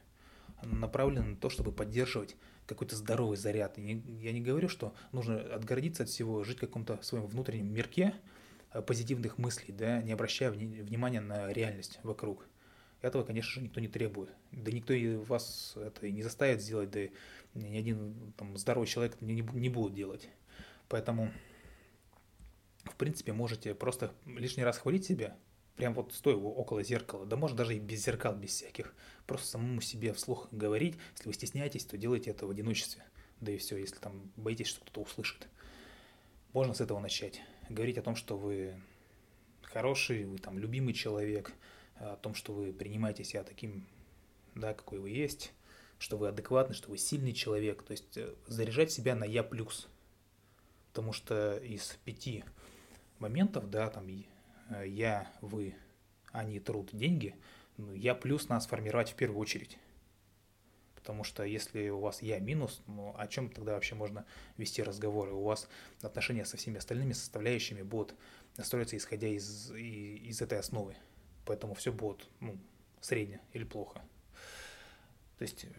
направлены 0.63 1.31
на 1.31 1.35
то, 1.35 1.49
чтобы 1.49 1.71
поддерживать 1.71 2.35
какой-то 2.67 2.95
здоровый 2.95 3.37
заряд. 3.37 3.77
И 3.77 3.81
не, 3.81 3.93
я 4.21 4.31
не 4.31 4.41
говорю, 4.41 4.69
что 4.69 4.93
нужно 5.11 5.39
отгородиться 5.39 6.03
от 6.03 6.09
всего, 6.09 6.43
жить 6.43 6.57
в 6.57 6.61
каком-то 6.61 7.01
своем 7.01 7.25
внутреннем 7.25 7.73
мирке 7.73 8.13
позитивных 8.87 9.37
мыслей, 9.37 9.73
да, 9.73 10.01
не 10.01 10.13
обращая 10.13 10.49
вни, 10.49 10.65
внимания 10.65 11.19
на 11.19 11.51
реальность 11.51 11.99
вокруг. 12.03 12.47
Этого, 13.01 13.23
конечно 13.23 13.51
же, 13.51 13.61
никто 13.61 13.81
не 13.81 13.89
требует. 13.89 14.29
Да 14.51 14.71
никто 14.71 14.93
и 14.93 15.15
вас 15.15 15.73
это 15.75 16.09
не 16.09 16.21
заставит 16.21 16.61
сделать, 16.61 16.91
да 16.91 17.01
ни 17.55 17.75
один 17.75 18.33
там, 18.37 18.55
здоровый 18.55 18.87
человек 18.87 19.19
не, 19.19 19.41
не 19.41 19.69
будет 19.69 19.93
делать. 19.93 20.29
Поэтому 20.87 21.31
в 22.91 22.95
принципе, 22.95 23.33
можете 23.33 23.73
просто 23.73 24.13
лишний 24.25 24.63
раз 24.63 24.77
хвалить 24.77 25.05
себя, 25.05 25.37
прям 25.75 25.93
вот 25.93 26.13
стоя 26.13 26.35
около 26.35 26.83
зеркала, 26.83 27.25
да 27.25 27.35
может 27.35 27.57
даже 27.57 27.75
и 27.75 27.79
без 27.79 28.03
зеркал, 28.03 28.35
без 28.35 28.51
всяких, 28.51 28.93
просто 29.25 29.47
самому 29.47 29.81
себе 29.81 30.13
вслух 30.13 30.47
говорить, 30.51 30.97
если 31.15 31.27
вы 31.27 31.33
стесняетесь, 31.33 31.85
то 31.85 31.97
делайте 31.97 32.31
это 32.31 32.45
в 32.45 32.51
одиночестве, 32.51 33.03
да 33.39 33.51
и 33.51 33.57
все, 33.57 33.77
если 33.77 33.95
там 33.95 34.31
боитесь, 34.35 34.67
что 34.67 34.81
кто-то 34.81 35.01
услышит. 35.01 35.47
Можно 36.53 36.73
с 36.73 36.81
этого 36.81 36.99
начать, 36.99 37.41
говорить 37.69 37.97
о 37.97 38.01
том, 38.01 38.15
что 38.15 38.37
вы 38.37 38.75
хороший, 39.63 40.25
вы 40.25 40.37
там 40.37 40.59
любимый 40.59 40.93
человек, 40.93 41.53
о 41.95 42.17
том, 42.17 42.35
что 42.35 42.53
вы 42.53 42.73
принимаете 42.73 43.23
себя 43.23 43.43
таким, 43.43 43.87
да, 44.53 44.73
какой 44.73 44.99
вы 44.99 45.09
есть, 45.11 45.53
что 45.97 46.17
вы 46.17 46.27
адекватный, 46.27 46.75
что 46.75 46.89
вы 46.89 46.97
сильный 46.97 47.31
человек, 47.31 47.83
то 47.83 47.91
есть 47.91 48.17
э, 48.17 48.33
заряжать 48.47 48.91
себя 48.91 49.15
на 49.15 49.23
я 49.23 49.43
плюс, 49.43 49.87
потому 50.89 51.13
что 51.13 51.57
из 51.57 51.97
пяти 52.03 52.43
моментов, 53.21 53.69
да, 53.69 53.89
там 53.89 54.07
э, 54.07 54.87
я, 54.87 55.31
вы, 55.41 55.75
они, 56.31 56.59
труд, 56.59 56.89
деньги, 56.91 57.35
ну, 57.77 57.93
я 57.93 58.15
плюс 58.15 58.49
надо 58.49 58.63
сформировать 58.63 59.11
в 59.11 59.15
первую 59.15 59.39
очередь. 59.39 59.77
Потому 60.95 61.23
что 61.23 61.43
если 61.43 61.89
у 61.89 61.99
вас 61.99 62.21
я 62.21 62.39
минус, 62.39 62.81
ну 62.85 63.15
о 63.17 63.27
чем 63.27 63.49
тогда 63.49 63.73
вообще 63.73 63.95
можно 63.95 64.23
вести 64.57 64.83
разговоры? 64.83 65.31
У 65.31 65.43
вас 65.43 65.67
отношения 66.03 66.45
со 66.45 66.57
всеми 66.57 66.77
остальными 66.77 67.13
составляющими 67.13 67.81
будут 67.81 68.13
строиться 68.59 68.97
исходя 68.97 69.27
из, 69.27 69.71
из 69.71 70.41
этой 70.41 70.59
основы. 70.59 70.95
Поэтому 71.45 71.73
все 71.73 71.91
будет 71.91 72.27
ну, 72.39 72.55
средне 72.99 73.41
или 73.53 73.63
плохо. 73.63 73.99
То 75.39 75.43
есть 75.43 75.65
э, 75.65 75.69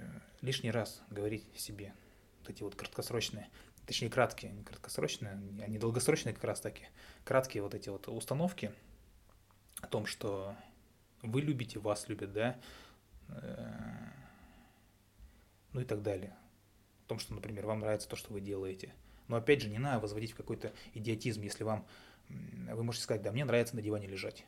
лишний 0.40 0.72
раз 0.72 1.00
говорить 1.08 1.44
себе 1.56 1.94
вот 2.40 2.50
эти 2.50 2.64
вот 2.64 2.75
краткосрочные 2.75 3.49
точнее 3.92 4.08
краткие, 4.08 4.52
не 4.52 4.64
краткосрочные, 4.64 5.38
они 5.62 5.78
долгосрочные 5.78 6.32
как 6.32 6.44
раз 6.44 6.61
таки, 6.61 6.87
краткие 7.25 7.62
вот 7.62 7.75
эти 7.75 7.90
вот 7.90 8.08
установки 8.08 8.72
о 9.82 9.87
том, 9.87 10.06
что 10.06 10.56
вы 11.20 11.42
любите, 11.42 11.78
вас 11.78 12.08
любят, 12.08 12.32
да, 12.32 12.58
э, 13.28 13.70
ну 15.75 15.82
и 15.82 15.84
так 15.84 16.02
далее. 16.02 16.34
О 17.04 17.08
том, 17.08 17.18
что, 17.18 17.34
например, 17.34 17.66
вам 17.66 17.80
нравится 17.80 18.08
то, 18.08 18.16
что 18.16 18.32
вы 18.32 18.40
делаете. 18.40 18.94
Но 19.28 19.37
опять 19.37 19.61
же, 19.61 19.68
не 19.68 19.78
надо 19.78 20.00
возводить 20.00 20.32
в 20.32 20.37
какой-то 20.37 20.72
идиотизм, 20.94 21.42
если 21.42 21.62
вам, 21.62 21.87
вы 22.30 22.82
можете 22.84 23.04
сказать, 23.04 23.20
да, 23.20 23.30
мне 23.30 23.44
нравится 23.44 23.76
на 23.76 23.82
диване 23.82 24.06
лежать. 24.06 24.46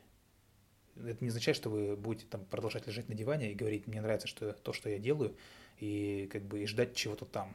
Это 0.97 1.23
не 1.23 1.29
означает, 1.29 1.59
что 1.59 1.69
вы 1.69 1.97
будете 1.97 2.27
там 2.31 2.47
продолжать 2.47 2.87
лежать 2.87 3.11
на 3.11 3.15
диване 3.15 3.53
и 3.53 3.55
говорить, 3.55 3.87
мне 3.89 4.01
нравится 4.01 4.27
что, 4.27 4.55
то, 4.55 4.73
что 4.73 4.89
я 4.89 4.99
делаю, 4.99 5.37
и 5.81 6.31
как 6.33 6.45
бы 6.45 6.63
и 6.63 6.67
ждать 6.67 6.95
чего-то 6.97 7.27
там 7.27 7.55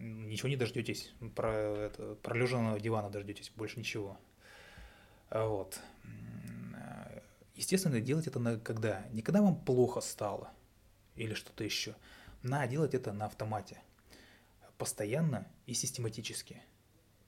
ничего 0.00 0.48
не 0.48 0.56
дождетесь, 0.56 1.12
про 1.36 1.52
это, 1.52 2.14
пролеженного 2.16 2.80
дивана 2.80 3.10
дождетесь, 3.10 3.52
больше 3.54 3.78
ничего. 3.78 4.18
Вот. 5.30 5.80
Естественно, 7.54 8.00
делать 8.00 8.26
это 8.26 8.38
на, 8.38 8.58
когда? 8.58 9.06
Не 9.12 9.22
когда 9.22 9.42
вам 9.42 9.54
плохо 9.54 10.00
стало 10.00 10.50
или 11.14 11.34
что-то 11.34 11.62
еще. 11.62 11.94
Надо 12.42 12.68
делать 12.68 12.94
это 12.94 13.12
на 13.12 13.26
автомате. 13.26 13.78
Постоянно 14.78 15.46
и 15.66 15.74
систематически. 15.74 16.62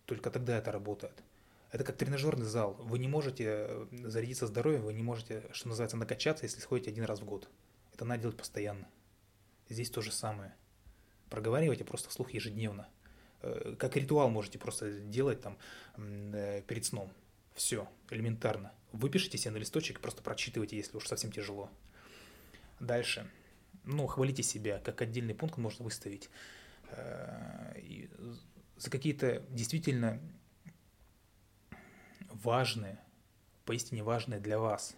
Только 0.06 0.30
тогда 0.30 0.56
это 0.56 0.72
работает. 0.72 1.22
Это 1.70 1.84
как 1.84 1.96
тренажерный 1.96 2.46
зал. 2.46 2.74
Вы 2.80 2.98
не 2.98 3.08
можете 3.08 3.44
э, 3.46 3.86
зарядиться 4.04 4.46
здоровьем, 4.46 4.82
вы 4.82 4.94
не 4.94 5.02
можете, 5.02 5.44
что 5.52 5.68
называется, 5.68 5.96
накачаться, 5.96 6.44
если 6.44 6.60
сходите 6.60 6.90
один 6.90 7.04
раз 7.04 7.20
в 7.20 7.24
год. 7.24 7.48
Это 7.92 8.04
надо 8.04 8.22
делать 8.22 8.36
постоянно. 8.36 8.88
Здесь 9.68 9.90
то 9.90 10.00
же 10.00 10.12
самое 10.12 10.54
проговаривайте 11.32 11.82
просто 11.82 12.10
вслух 12.10 12.30
ежедневно. 12.32 12.86
Э, 13.40 13.74
как 13.78 13.96
ритуал 13.96 14.28
можете 14.28 14.58
просто 14.58 15.00
делать 15.00 15.40
там 15.40 15.56
э, 15.96 16.62
перед 16.66 16.84
сном. 16.84 17.10
Все, 17.54 17.88
элементарно. 18.10 18.70
Выпишите 18.92 19.38
себе 19.38 19.52
на 19.52 19.56
листочек, 19.56 20.00
просто 20.00 20.22
прочитывайте, 20.22 20.76
если 20.76 20.94
уж 20.94 21.08
совсем 21.08 21.32
тяжело. 21.32 21.70
Дальше. 22.80 23.26
Ну, 23.84 24.06
хвалите 24.06 24.42
себя, 24.42 24.78
как 24.78 25.00
отдельный 25.00 25.34
пункт 25.34 25.56
можно 25.56 25.84
выставить. 25.84 26.28
Э, 26.90 27.80
за 28.76 28.90
какие-то 28.90 29.42
действительно 29.48 30.20
важные, 32.28 32.98
поистине 33.64 34.02
важные 34.02 34.38
для 34.38 34.58
вас 34.58 34.94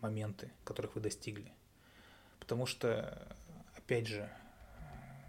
моменты, 0.00 0.52
которых 0.62 0.94
вы 0.94 1.00
достигли. 1.00 1.52
Потому 2.38 2.66
что, 2.66 3.26
опять 3.76 4.06
же, 4.06 4.30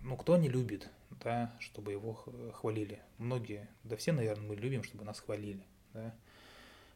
ну, 0.06 0.18
кто 0.18 0.38
не 0.38 0.48
любит, 0.48 0.88
да, 1.10 1.56
чтобы 1.60 1.92
его 1.92 2.14
хвалили? 2.54 3.02
Многие, 3.18 3.68
да 3.84 3.98
все, 3.98 4.12
наверное, 4.12 4.48
мы 4.48 4.56
любим, 4.56 4.84
чтобы 4.84 5.04
нас 5.04 5.20
хвалили, 5.20 5.66
да. 5.94 6.14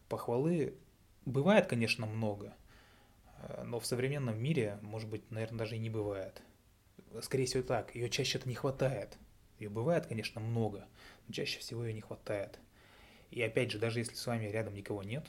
Похвалы 0.07 0.75
бывает, 1.25 1.65
конечно, 1.65 2.05
много, 2.05 2.53
э, 3.41 3.63
но 3.63 3.79
в 3.79 3.85
современном 3.87 4.39
мире, 4.39 4.77
может 4.83 5.09
быть, 5.09 5.29
наверное, 5.31 5.57
даже 5.57 5.75
и 5.75 5.79
не 5.79 5.89
бывает. 5.89 6.41
Скорее 7.21 7.45
всего 7.45 7.63
так, 7.63 7.95
ее 7.95 8.11
чаще-то 8.11 8.47
не 8.47 8.53
хватает. 8.53 9.17
Ее 9.57 9.69
бывает, 9.69 10.05
конечно, 10.05 10.39
много, 10.39 10.87
но 11.27 11.33
чаще 11.33 11.59
всего 11.59 11.83
ее 11.83 11.93
не 11.93 12.01
хватает. 12.01 12.59
И 13.31 13.41
опять 13.41 13.71
же, 13.71 13.79
даже 13.79 13.99
если 13.99 14.13
с 14.13 14.27
вами 14.27 14.45
рядом 14.45 14.75
никого 14.75 15.01
нет, 15.01 15.25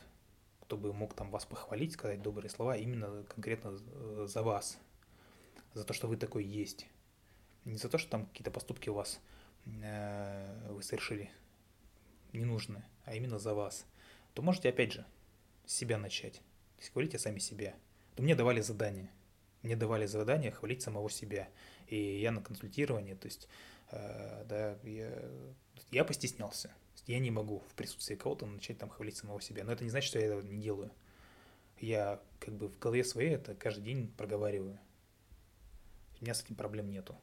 кто 0.60 0.76
бы 0.76 0.92
мог 0.92 1.14
там 1.14 1.30
вас 1.30 1.46
похвалить, 1.46 1.94
сказать 1.94 2.20
добрые 2.20 2.50
слова, 2.50 2.76
именно 2.76 3.24
конкретно 3.24 3.78
э, 3.78 4.26
за 4.28 4.42
вас, 4.42 4.78
за 5.72 5.84
то, 5.84 5.94
что 5.94 6.08
вы 6.08 6.18
такой 6.18 6.44
есть. 6.44 6.86
Не 7.64 7.76
за 7.76 7.88
то, 7.88 7.98
что 7.98 8.10
там 8.10 8.26
какие-то 8.26 8.50
поступки 8.50 8.88
у 8.88 8.94
вас 8.94 9.20
э, 9.66 10.68
вы 10.70 10.82
совершили 10.82 11.30
ненужные, 12.32 12.84
а 13.04 13.14
именно 13.14 13.38
за 13.38 13.54
вас, 13.54 13.86
то 14.34 14.42
можете 14.42 14.68
опять 14.68 14.92
же 14.92 15.04
с 15.66 15.74
себя 15.74 15.98
начать. 15.98 16.40
Есть 16.78 16.92
хвалите 16.92 17.18
сами 17.18 17.38
себя. 17.38 17.74
То 18.14 18.22
мне 18.22 18.34
давали 18.34 18.60
задание. 18.60 19.10
Мне 19.62 19.76
давали 19.76 20.06
задание 20.06 20.50
хвалить 20.50 20.82
самого 20.82 21.10
себя. 21.10 21.48
И 21.86 22.20
я 22.20 22.30
на 22.32 22.40
консультировании, 22.40 23.14
то 23.14 23.26
есть, 23.26 23.48
э, 23.90 24.44
да, 24.48 24.78
я, 24.84 25.12
я 25.90 26.04
постеснялся. 26.04 26.72
Я 27.06 27.18
не 27.18 27.30
могу 27.30 27.60
в 27.60 27.74
присутствии 27.74 28.14
кого-то 28.14 28.46
начать 28.46 28.78
там 28.78 28.88
хвалить 28.88 29.16
самого 29.16 29.40
себя. 29.40 29.64
Но 29.64 29.72
это 29.72 29.84
не 29.84 29.90
значит, 29.90 30.08
что 30.08 30.18
я 30.18 30.26
этого 30.26 30.40
не 30.40 30.60
делаю. 30.60 30.90
Я 31.78 32.20
как 32.38 32.54
бы 32.54 32.68
в 32.68 32.78
голове 32.78 33.04
своей 33.04 33.34
это 33.34 33.54
каждый 33.54 33.82
день 33.82 34.08
проговариваю. 34.16 34.78
У 36.20 36.24
меня 36.24 36.34
с 36.34 36.42
этим 36.42 36.54
проблем 36.54 36.90
нету. 36.90 37.18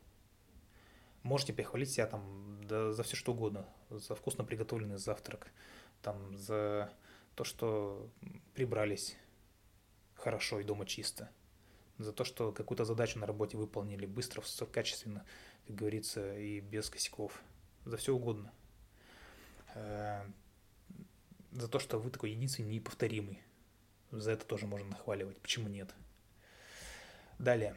Можете 1.27 1.51
похвалить 1.51 1.91
себя 1.91 2.07
там 2.07 2.61
да, 2.63 2.93
за 2.93 3.03
все 3.03 3.17
что 3.17 3.33
угодно. 3.33 3.65
За 3.89 4.15
вкусно 4.15 4.45
приготовленный 4.45 4.97
завтрак, 4.97 5.51
там, 6.01 6.37
за 6.37 6.89
то, 7.35 7.43
что 7.43 8.09
прибрались 8.53 9.17
хорошо 10.15 10.61
и 10.61 10.63
дома 10.63 10.85
чисто, 10.85 11.29
за 11.97 12.13
то, 12.13 12.23
что 12.23 12.53
какую-то 12.53 12.85
задачу 12.85 13.19
на 13.19 13.25
работе 13.25 13.57
выполнили 13.57 14.05
быстро, 14.05 14.41
качественно, 14.71 15.25
как 15.67 15.75
говорится, 15.75 16.37
и 16.37 16.61
без 16.61 16.89
косяков. 16.89 17.41
За 17.83 17.97
все 17.97 18.15
угодно. 18.15 18.53
Э, 19.75 20.23
за 21.51 21.67
то, 21.67 21.77
что 21.77 21.99
вы 21.99 22.09
такой 22.09 22.31
единственный 22.31 22.75
неповторимый. 22.75 23.41
За 24.11 24.31
это 24.31 24.45
тоже 24.45 24.65
можно 24.65 24.87
нахваливать. 24.87 25.37
Почему 25.39 25.67
нет? 25.67 25.93
Далее. 27.37 27.75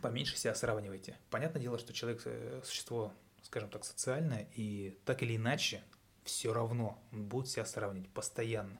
Поменьше 0.00 0.36
себя 0.36 0.54
сравнивайте. 0.54 1.18
Понятное 1.30 1.60
дело, 1.60 1.78
что 1.78 1.92
человек 1.92 2.22
э, 2.24 2.62
существо, 2.64 3.12
скажем 3.42 3.68
так, 3.68 3.84
социальное, 3.84 4.48
и 4.54 4.96
так 5.04 5.22
или 5.22 5.36
иначе, 5.36 5.82
все 6.24 6.52
равно 6.52 6.98
он 7.12 7.24
будет 7.24 7.48
себя 7.48 7.64
сравнивать 7.64 8.08
постоянно. 8.10 8.78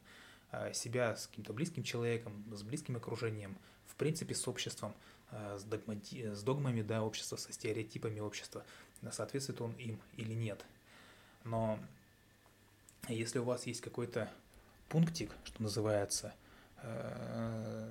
Э, 0.52 0.72
себя 0.72 1.16
с 1.16 1.26
каким-то 1.26 1.52
близким 1.52 1.82
человеком, 1.82 2.44
с 2.52 2.62
близким 2.62 2.96
окружением, 2.96 3.56
в 3.86 3.96
принципе, 3.96 4.34
с 4.34 4.48
обществом, 4.48 4.94
с, 5.30 5.64
догмати... 5.64 6.34
с 6.34 6.42
догмами 6.42 6.82
да, 6.82 7.02
общества, 7.02 7.36
со 7.36 7.52
стереотипами 7.52 8.20
общества. 8.20 8.64
Соответствует 9.10 9.60
он 9.60 9.72
им 9.72 10.00
или 10.16 10.32
нет. 10.34 10.64
Но 11.44 11.78
если 13.08 13.38
у 13.38 13.44
вас 13.44 13.66
есть 13.66 13.80
какой-то 13.80 14.30
пунктик, 14.88 15.32
что 15.44 15.62
называется, 15.62 16.34
э, 16.82 17.90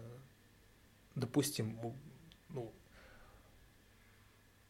допустим, 1.15 1.77
ну, 2.49 2.71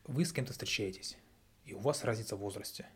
вы 0.05 0.25
с 0.25 0.33
кем-то 0.33 0.53
встречаетесь, 0.53 1.17
и 1.65 1.73
у 1.73 1.79
вас 1.79 2.03
разница 2.03 2.35
в 2.35 2.39
возрасте, 2.39 2.87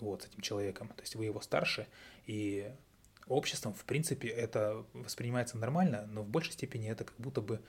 вот, 0.00 0.22
с 0.22 0.26
этим 0.26 0.40
человеком, 0.40 0.88
то 0.88 1.02
есть 1.02 1.14
вы 1.16 1.24
его 1.24 1.40
старше, 1.40 1.86
и 2.26 2.72
обществом, 3.26 3.74
в 3.74 3.84
принципе, 3.84 4.28
это 4.28 4.84
воспринимается 4.92 5.58
нормально, 5.58 6.06
но 6.06 6.22
в 6.22 6.28
большей 6.28 6.52
степени 6.52 6.90
это 6.90 7.04
как 7.04 7.16
будто 7.18 7.40
бы, 7.40 7.60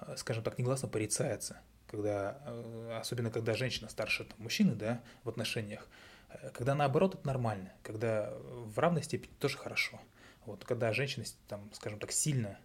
э, 0.00 0.16
скажем 0.16 0.42
так, 0.44 0.58
негласно 0.58 0.88
порицается, 0.88 1.60
когда, 1.86 2.42
э, 2.44 2.98
особенно 3.00 3.30
когда 3.30 3.54
женщина 3.54 3.88
старше 3.88 4.24
там, 4.24 4.36
мужчины, 4.38 4.74
да, 4.74 5.02
в 5.24 5.28
отношениях, 5.28 5.88
когда 6.52 6.74
наоборот, 6.74 7.14
это 7.14 7.26
нормально. 7.26 7.72
Когда 7.82 8.32
в 8.34 8.78
равной 8.78 9.02
степени 9.02 9.32
тоже 9.38 9.56
хорошо. 9.56 10.00
Вот 10.44 10.64
когда 10.64 10.92
женщина, 10.92 11.24
там, 11.46 11.70
скажем 11.72 11.98
так, 11.98 12.12
сильно, 12.12 12.48
э, 12.48 12.56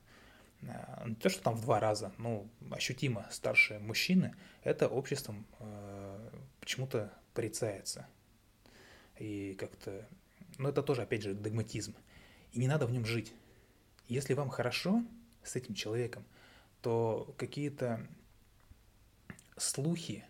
не 1.05 1.15
то, 1.15 1.29
что 1.29 1.41
там 1.41 1.55
в 1.55 1.61
два 1.61 1.79
раза, 1.79 2.11
но 2.17 2.47
ощутимо 2.71 3.27
старше 3.31 3.79
мужчины, 3.79 4.35
это 4.63 4.87
обществом 4.87 5.45
э, 5.59 6.29
почему-то 6.59 7.11
порицается. 7.33 8.07
И 9.19 9.55
как-то... 9.55 10.07
Ну, 10.57 10.69
это 10.69 10.83
тоже, 10.83 11.01
опять 11.01 11.23
же, 11.23 11.33
догматизм. 11.33 11.95
И 12.51 12.59
не 12.59 12.67
надо 12.67 12.85
в 12.85 12.91
нем 12.91 13.05
жить. 13.05 13.33
Если 14.07 14.33
вам 14.33 14.49
хорошо 14.49 15.03
с 15.43 15.55
этим 15.55 15.73
человеком, 15.73 16.25
то 16.81 17.33
какие-то 17.37 18.05
слухи, 19.57 20.25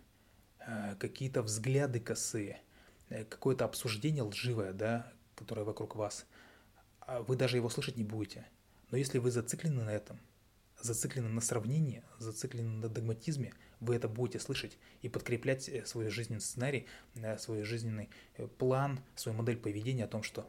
э, 0.59 0.95
какие-то 0.99 1.41
взгляды 1.41 1.99
косые– 1.99 2.61
Э, 3.13 3.25
какое-то 3.25 3.65
обсуждение 3.65 4.23
лживое, 4.23 4.73
да, 4.73 5.11
которое 5.35 5.63
вокруг 5.63 5.95
вас, 5.95 6.25
а 6.99 7.21
вы 7.21 7.35
даже 7.35 7.57
его 7.57 7.69
слышать 7.69 7.95
не 7.95 8.03
будете. 8.03 8.47
Но 8.93 8.97
если 8.97 9.17
вы 9.17 9.31
зациклены 9.31 9.83
на 9.83 9.89
этом, 9.89 10.19
зациклены 10.79 11.27
на 11.27 11.41
сравнении, 11.41 12.03
зациклены 12.19 12.69
на 12.69 12.89
догматизме, 12.89 13.55
вы 13.79 13.95
это 13.95 14.07
будете 14.07 14.37
слышать 14.37 14.77
и 15.01 15.09
подкреплять 15.09 15.67
э, 15.67 15.83
свой 15.87 16.09
жизненный 16.09 16.41
сценарий, 16.41 16.85
э, 17.15 17.39
свой 17.39 17.63
жизненный 17.63 18.11
план, 18.59 18.99
свою 19.15 19.35
модель 19.35 19.57
поведения 19.57 20.03
о 20.03 20.07
том, 20.07 20.21
что 20.21 20.47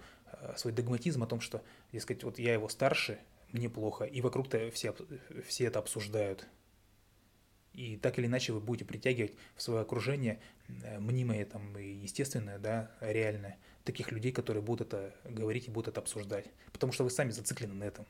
свой 0.59 0.74
догматизм 0.74 1.22
о 1.22 1.26
том, 1.26 1.40
что, 1.40 1.64
дескать, 1.90 2.22
вот 2.22 2.38
я 2.38 2.52
его 2.52 2.68
старше, 2.68 3.18
мне 3.52 3.70
плохо, 3.70 4.04
и 4.04 4.20
вокруг-то 4.20 4.70
все, 4.72 4.94
все 5.46 5.64
это 5.64 5.78
обсуждают. 5.78 6.46
И 7.72 7.96
так 7.96 8.18
или 8.18 8.26
иначе 8.26 8.52
вы 8.52 8.61
будете 8.61 8.85
притягивать 8.85 9.33
в 9.57 9.62
свое 9.62 9.80
окружение 9.80 10.38
э, 10.68 10.98
мнимое 10.98 11.46
там, 11.46 11.78
и 11.78 11.87
естественное, 11.87 12.59
да, 12.59 12.90
реальное, 13.00 13.57
таких 13.85 14.12
людей, 14.12 14.33
которые 14.33 14.62
будут 14.62 14.88
это 14.88 15.14
говорить 15.24 15.66
и 15.66 15.70
будут 15.70 15.88
это 15.88 16.00
обсуждать. 16.00 16.44
Потому 16.74 16.92
что 16.92 17.04
вы 17.04 17.11
сами 17.11 17.30
зациклены 17.30 17.72
на 17.72 17.85
этом. 17.85 18.04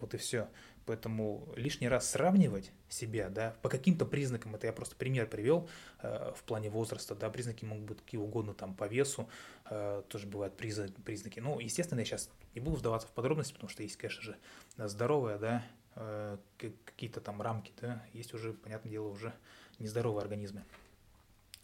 Вот 0.00 0.14
и 0.14 0.16
все. 0.16 0.48
Поэтому 0.86 1.52
лишний 1.56 1.88
раз 1.88 2.10
сравнивать 2.10 2.72
себя, 2.88 3.28
да, 3.28 3.54
по 3.62 3.68
каким-то 3.68 4.06
признакам, 4.06 4.54
это 4.54 4.66
я 4.66 4.72
просто 4.72 4.96
пример 4.96 5.28
привел 5.28 5.68
э, 6.02 6.32
в 6.34 6.42
плане 6.44 6.70
возраста, 6.70 7.14
да, 7.14 7.30
признаки 7.30 7.64
могут 7.64 7.84
быть 7.84 7.98
какие 7.98 8.20
угодно, 8.20 8.54
там, 8.54 8.74
по 8.74 8.88
весу, 8.88 9.28
э, 9.70 10.02
тоже 10.08 10.26
бывают 10.26 10.56
признаки. 10.56 11.38
Ну, 11.38 11.60
естественно, 11.60 12.00
я 12.00 12.06
сейчас 12.06 12.30
не 12.54 12.60
буду 12.60 12.76
вдаваться 12.76 13.06
в 13.08 13.12
подробности, 13.12 13.52
потому 13.52 13.68
что 13.68 13.82
есть, 13.82 13.96
конечно 13.96 14.22
же, 14.22 14.36
здоровая, 14.76 15.38
да, 15.38 15.64
Э, 15.96 16.38
какие-то 16.58 17.20
там 17.20 17.42
рамки, 17.42 17.72
да, 17.80 18.02
есть 18.12 18.32
уже, 18.32 18.52
понятное 18.52 18.90
дело, 18.90 19.08
уже 19.08 19.34
нездоровые 19.78 20.22
организмы. 20.22 20.64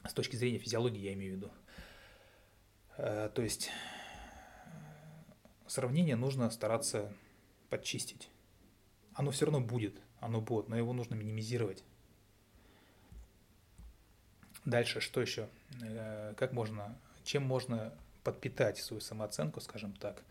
С 0.04 0.12
точки 0.12 0.36
зрения 0.36 0.58
физиологии 0.58 1.00
я 1.00 1.12
имею 1.12 1.34
в 1.34 1.36
виду. 1.36 1.50
Э, 2.96 3.30
то 3.32 3.42
есть 3.42 3.70
сравнение 5.66 6.16
нужно 6.16 6.50
стараться 6.50 7.12
подчистить. 7.68 8.30
Оно 9.14 9.30
все 9.30 9.46
равно 9.46 9.60
будет, 9.60 10.00
оно 10.20 10.40
будет, 10.40 10.68
но 10.68 10.76
его 10.76 10.92
нужно 10.92 11.14
минимизировать. 11.14 11.84
Дальше, 14.64 15.00
что 15.00 15.20
еще? 15.20 15.48
Э, 15.82 16.34
как 16.36 16.52
можно, 16.52 16.98
чем 17.24 17.44
можно 17.44 17.94
подпитать 18.24 18.78
свою 18.78 19.00
самооценку, 19.00 19.60
скажем 19.60 19.92
так, 19.92 20.22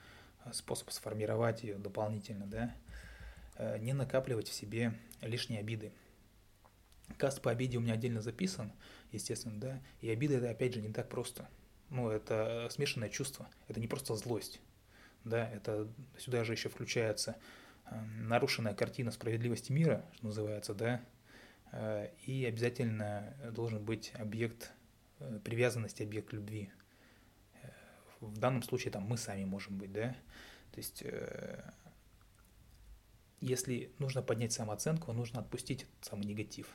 способ 0.52 0.92
сформировать 0.92 1.64
ее 1.64 1.76
дополнительно, 1.78 2.46
да? 2.46 2.76
Э, 3.58 3.78
не 3.80 3.94
накапливать 3.94 4.50
в 4.50 4.54
себе 4.54 4.94
лишние 5.22 5.62
обиды. 5.62 5.94
Каст 7.18 7.42
по 7.42 7.52
обиде 7.52 7.78
у 7.78 7.82
меня 7.82 7.94
отдельно 7.94 8.22
записан, 8.22 8.72
естественно, 9.12 9.60
да, 9.60 9.82
и 10.02 10.10
обида 10.10 10.36
это 10.36 10.50
опять 10.50 10.74
же 10.74 10.82
не 10.82 10.92
так 10.92 11.08
просто. 11.08 11.48
Ну, 11.90 12.10
это 12.10 12.68
смешанное 12.72 13.10
чувство, 13.10 13.48
это 13.68 13.80
не 13.80 13.88
просто 13.88 14.16
злость, 14.16 14.60
да, 15.26 15.50
это 15.50 15.88
сюда 16.18 16.44
же 16.44 16.54
еще 16.54 16.70
включается 16.70 17.36
э, 17.86 18.02
нарушенная 18.20 18.74
картина 18.74 19.12
справедливости 19.12 19.72
мира, 19.72 20.06
что 20.14 20.28
называется, 20.28 20.74
да, 20.74 21.02
э, 21.72 22.10
и 22.24 22.46
обязательно 22.46 23.36
должен 23.52 23.84
быть 23.84 24.14
объект 24.16 24.72
привязанности, 25.44 26.04
объект 26.04 26.34
любви. 26.34 26.72
В 28.20 28.38
данном 28.38 28.64
случае 28.64 28.92
там 28.92 29.04
мы 29.04 29.18
сами 29.18 29.44
можем 29.46 29.78
быть, 29.78 29.92
да, 29.92 30.16
то 30.72 30.78
есть 30.78 31.04
если 33.42 33.92
нужно 34.00 34.22
поднять 34.22 34.54
самооценку, 34.54 35.12
нужно 35.14 35.40
отпустить 35.40 35.84
этот 35.84 36.06
самый 36.06 36.26
негатив. 36.26 36.68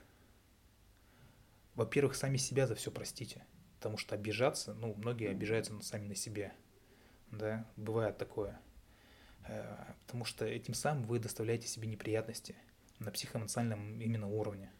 Во-первых, 1.74 2.14
сами 2.14 2.36
себя 2.36 2.66
за 2.66 2.74
все 2.74 2.90
простите, 2.90 3.44
потому 3.78 3.96
что 3.96 4.14
обижаться, 4.14 4.74
ну, 4.74 4.94
многие 4.94 5.30
обижаются 5.30 5.78
сами 5.82 6.08
на 6.08 6.14
себя. 6.14 6.52
Да, 7.30 7.64
бывает 7.76 8.18
такое. 8.18 8.60
Э, 9.46 9.76
потому 10.06 10.24
что 10.24 10.44
этим 10.44 10.74
самым 10.74 11.04
вы 11.04 11.18
доставляете 11.18 11.66
себе 11.66 11.88
неприятности 11.88 12.54
на 12.98 13.10
психоэмоциональном 13.10 14.00
именно 14.00 14.28
уровне. 14.28 14.70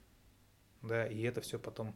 Да, 0.82 1.06
и 1.06 1.20
это 1.22 1.40
все 1.40 1.58
потом 1.58 1.94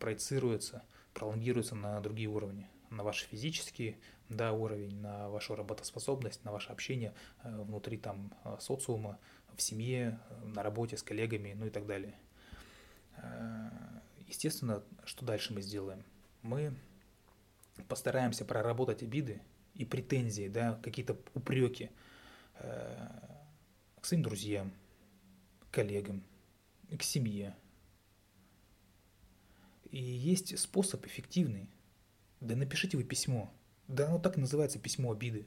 проецируется, 0.00 0.84
пролонгируется 1.14 1.74
на 1.74 2.00
другие 2.00 2.28
уровни, 2.28 2.68
на 2.90 3.02
ваш 3.04 3.22
физический 3.22 3.96
да, 4.28 4.52
уровень, 4.52 5.00
на 5.00 5.28
вашу 5.28 5.54
работоспособность, 5.54 6.44
на 6.44 6.52
ваше 6.52 6.72
общение 6.72 7.14
э, 7.42 7.62
внутри 7.62 7.96
там 7.96 8.32
э, 8.44 8.56
социума, 8.60 9.18
в 9.54 9.62
семье, 9.62 10.20
на 10.44 10.62
работе 10.62 10.98
с 10.98 11.02
коллегами, 11.02 11.54
ну 11.54 11.66
и 11.66 11.70
так 11.70 11.86
далее. 11.86 12.14
Естественно, 14.26 14.82
что 15.04 15.24
дальше 15.24 15.54
мы 15.54 15.62
сделаем? 15.62 16.04
Мы 16.42 16.74
постараемся 17.84 18.44
проработать 18.44 19.02
обиды 19.02 19.40
и 19.74 19.84
претензии, 19.84 20.48
да, 20.48 20.80
какие-то 20.82 21.18
упреки 21.34 21.90
э, 22.54 23.08
к 24.00 24.04
своим 24.04 24.22
друзьям, 24.22 24.72
коллегам, 25.70 26.24
к 26.98 27.02
семье. 27.02 27.54
И 29.90 30.02
есть 30.02 30.58
способ 30.58 31.06
эффективный. 31.06 31.70
Да 32.40 32.56
напишите 32.56 32.96
вы 32.96 33.04
письмо. 33.04 33.52
Да 33.88 34.08
оно 34.08 34.18
так 34.18 34.36
и 34.36 34.40
называется 34.40 34.78
письмо 34.78 35.12
обиды. 35.12 35.46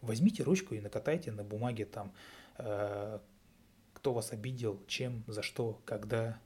Возьмите 0.00 0.42
ручку 0.42 0.74
и 0.74 0.80
накатайте 0.80 1.32
на 1.32 1.44
бумаге 1.44 1.84
там, 1.84 2.12
э, 2.58 3.18
кто 3.92 4.12
вас 4.14 4.32
обидел, 4.32 4.82
чем, 4.86 5.24
за 5.26 5.42
что, 5.42 5.82
когда, 5.84 6.40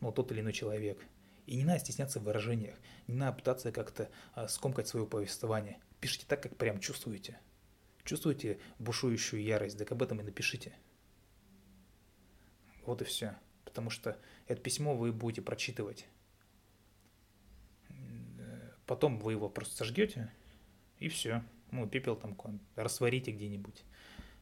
ну, 0.00 0.10
тот 0.12 0.32
или 0.32 0.40
иной 0.40 0.52
человек– 0.52 0.98
и 1.50 1.56
не 1.56 1.64
надо 1.64 1.80
стесняться 1.80 2.20
в 2.20 2.22
выражениях, 2.22 2.78
не 3.08 3.16
надо 3.16 3.36
пытаться 3.36 3.72
как-то 3.72 4.08
а, 4.34 4.46
скомкать 4.46 4.86
свое 4.86 5.04
повествование. 5.04 5.80
Пишите 6.00 6.24
так, 6.28 6.40
как 6.40 6.56
прям 6.56 6.78
чувствуете. 6.78 7.40
Чувствуете 8.04 8.60
бушующую 8.78 9.42
ярость, 9.42 9.76
так 9.76 9.90
об 9.90 10.00
этом 10.00 10.20
и 10.20 10.22
напишите. 10.22 10.72
Вот 12.86 13.02
и 13.02 13.04
все. 13.04 13.36
Потому 13.64 13.90
что 13.90 14.16
это 14.46 14.62
письмо 14.62 14.94
вы 14.94 15.12
будете 15.12 15.42
прочитывать. 15.42 16.06
Потом 18.86 19.18
вы 19.18 19.32
его 19.32 19.48
просто 19.48 19.76
сожгете, 19.76 20.32
и 21.00 21.08
все. 21.08 21.42
Ну, 21.72 21.88
пепел 21.88 22.14
там 22.14 22.36
растворите 22.76 23.32
где-нибудь, 23.32 23.82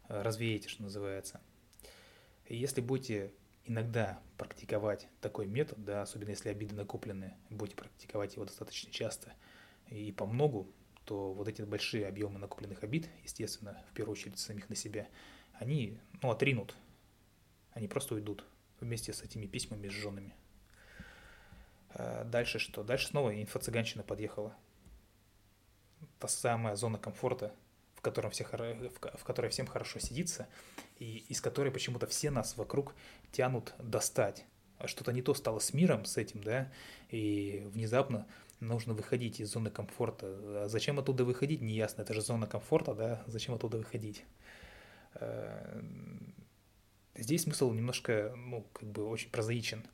развеете, 0.09 0.69
что 0.69 0.83
называется. 0.83 1.41
И 2.45 2.55
если 2.55 2.83
будете 2.83 3.33
иногда 3.69 4.21
практиковать 4.37 5.09
такой 5.21 5.47
метод, 5.47 5.85
да, 5.85 6.03
особенно 6.03 6.31
если 6.31 6.49
обиды 6.49 6.75
накоплены, 6.75 7.35
будете 7.51 7.77
практиковать 7.77 8.35
его 8.35 8.45
достаточно 8.45 8.91
часто 8.91 9.33
и 9.89 10.13
по 10.13 10.27
многу, 10.27 10.73
то 11.05 11.33
вот 11.33 11.49
эти 11.49 11.63
большие 11.63 12.07
объемы 12.07 12.39
накопленных 12.39 12.83
обид, 12.83 13.09
естественно, 13.23 13.83
в 13.91 13.95
первую 13.95 14.13
очередь 14.13 14.39
самих 14.39 14.69
на 14.69 14.75
себя, 14.75 15.09
они, 15.55 15.99
ну, 16.23 16.31
отринут, 16.31 16.77
они 17.73 17.89
просто 17.89 18.15
уйдут 18.15 18.45
вместе 18.81 19.13
с 19.13 19.23
этими 19.23 19.47
письмами 19.47 19.89
сжженными. 19.89 20.35
А 21.91 22.25
дальше 22.25 22.59
что? 22.59 22.85
Дальше 22.85 23.09
снова 23.09 23.35
инфо-цыганщина 23.35 24.03
подъехала. 24.03 24.55
Та 26.19 26.29
самая 26.29 26.77
зона 26.77 26.99
комфорта, 26.99 27.55
в, 27.99 28.01
котором 28.01 28.31
все, 28.31 28.45
в 28.45 29.25
которой 29.25 29.51
всем 29.51 29.67
хорошо 29.67 29.99
сидится, 29.99 30.47
и 31.01 31.25
из 31.29 31.41
которой 31.41 31.73
почему-то 31.73 32.07
все 32.07 32.31
нас 32.31 32.57
вокруг 32.57 32.95
тянут 33.33 33.75
достать. 33.81 34.45
А 34.79 34.87
что-то 34.87 35.13
не 35.13 35.21
то 35.21 35.35
стало 35.35 35.59
с 35.59 35.75
миром, 35.75 36.05
с 36.05 36.17
этим, 36.17 36.41
да, 36.41 36.71
и 37.11 37.67
внезапно 37.75 38.29
нужно 38.61 38.95
выходить 38.95 39.41
из 39.41 39.51
зоны 39.51 39.71
комфорта. 39.71 40.27
А 40.29 40.67
зачем 40.69 41.01
оттуда 41.01 41.25
выходить, 41.25 41.61
неясно, 41.61 42.03
это 42.03 42.15
же 42.15 42.21
зона 42.21 42.47
комфорта, 42.47 42.95
да, 42.95 43.25
зачем 43.27 43.57
оттуда 43.57 43.79
выходить? 43.79 44.25
Э, 45.15 45.83
здесь 47.17 47.43
смысл 47.43 47.73
немножко, 47.73 48.33
ну, 48.37 48.65
как 48.73 48.89
бы 48.89 49.09
очень 49.09 49.31
прозаичен. 49.31 49.85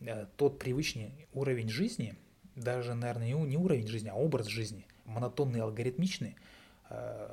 Э, 0.00 0.26
тот 0.36 0.58
привычный 0.58 1.26
уровень 1.32 1.70
жизни, 1.70 2.16
даже, 2.54 2.92
наверное, 2.92 3.32
не 3.32 3.56
уровень 3.56 3.86
жизни, 3.86 4.10
а 4.10 4.14
образ 4.14 4.48
жизни, 4.48 4.86
монотонный, 5.06 5.62
алгоритмичный, 5.62 6.36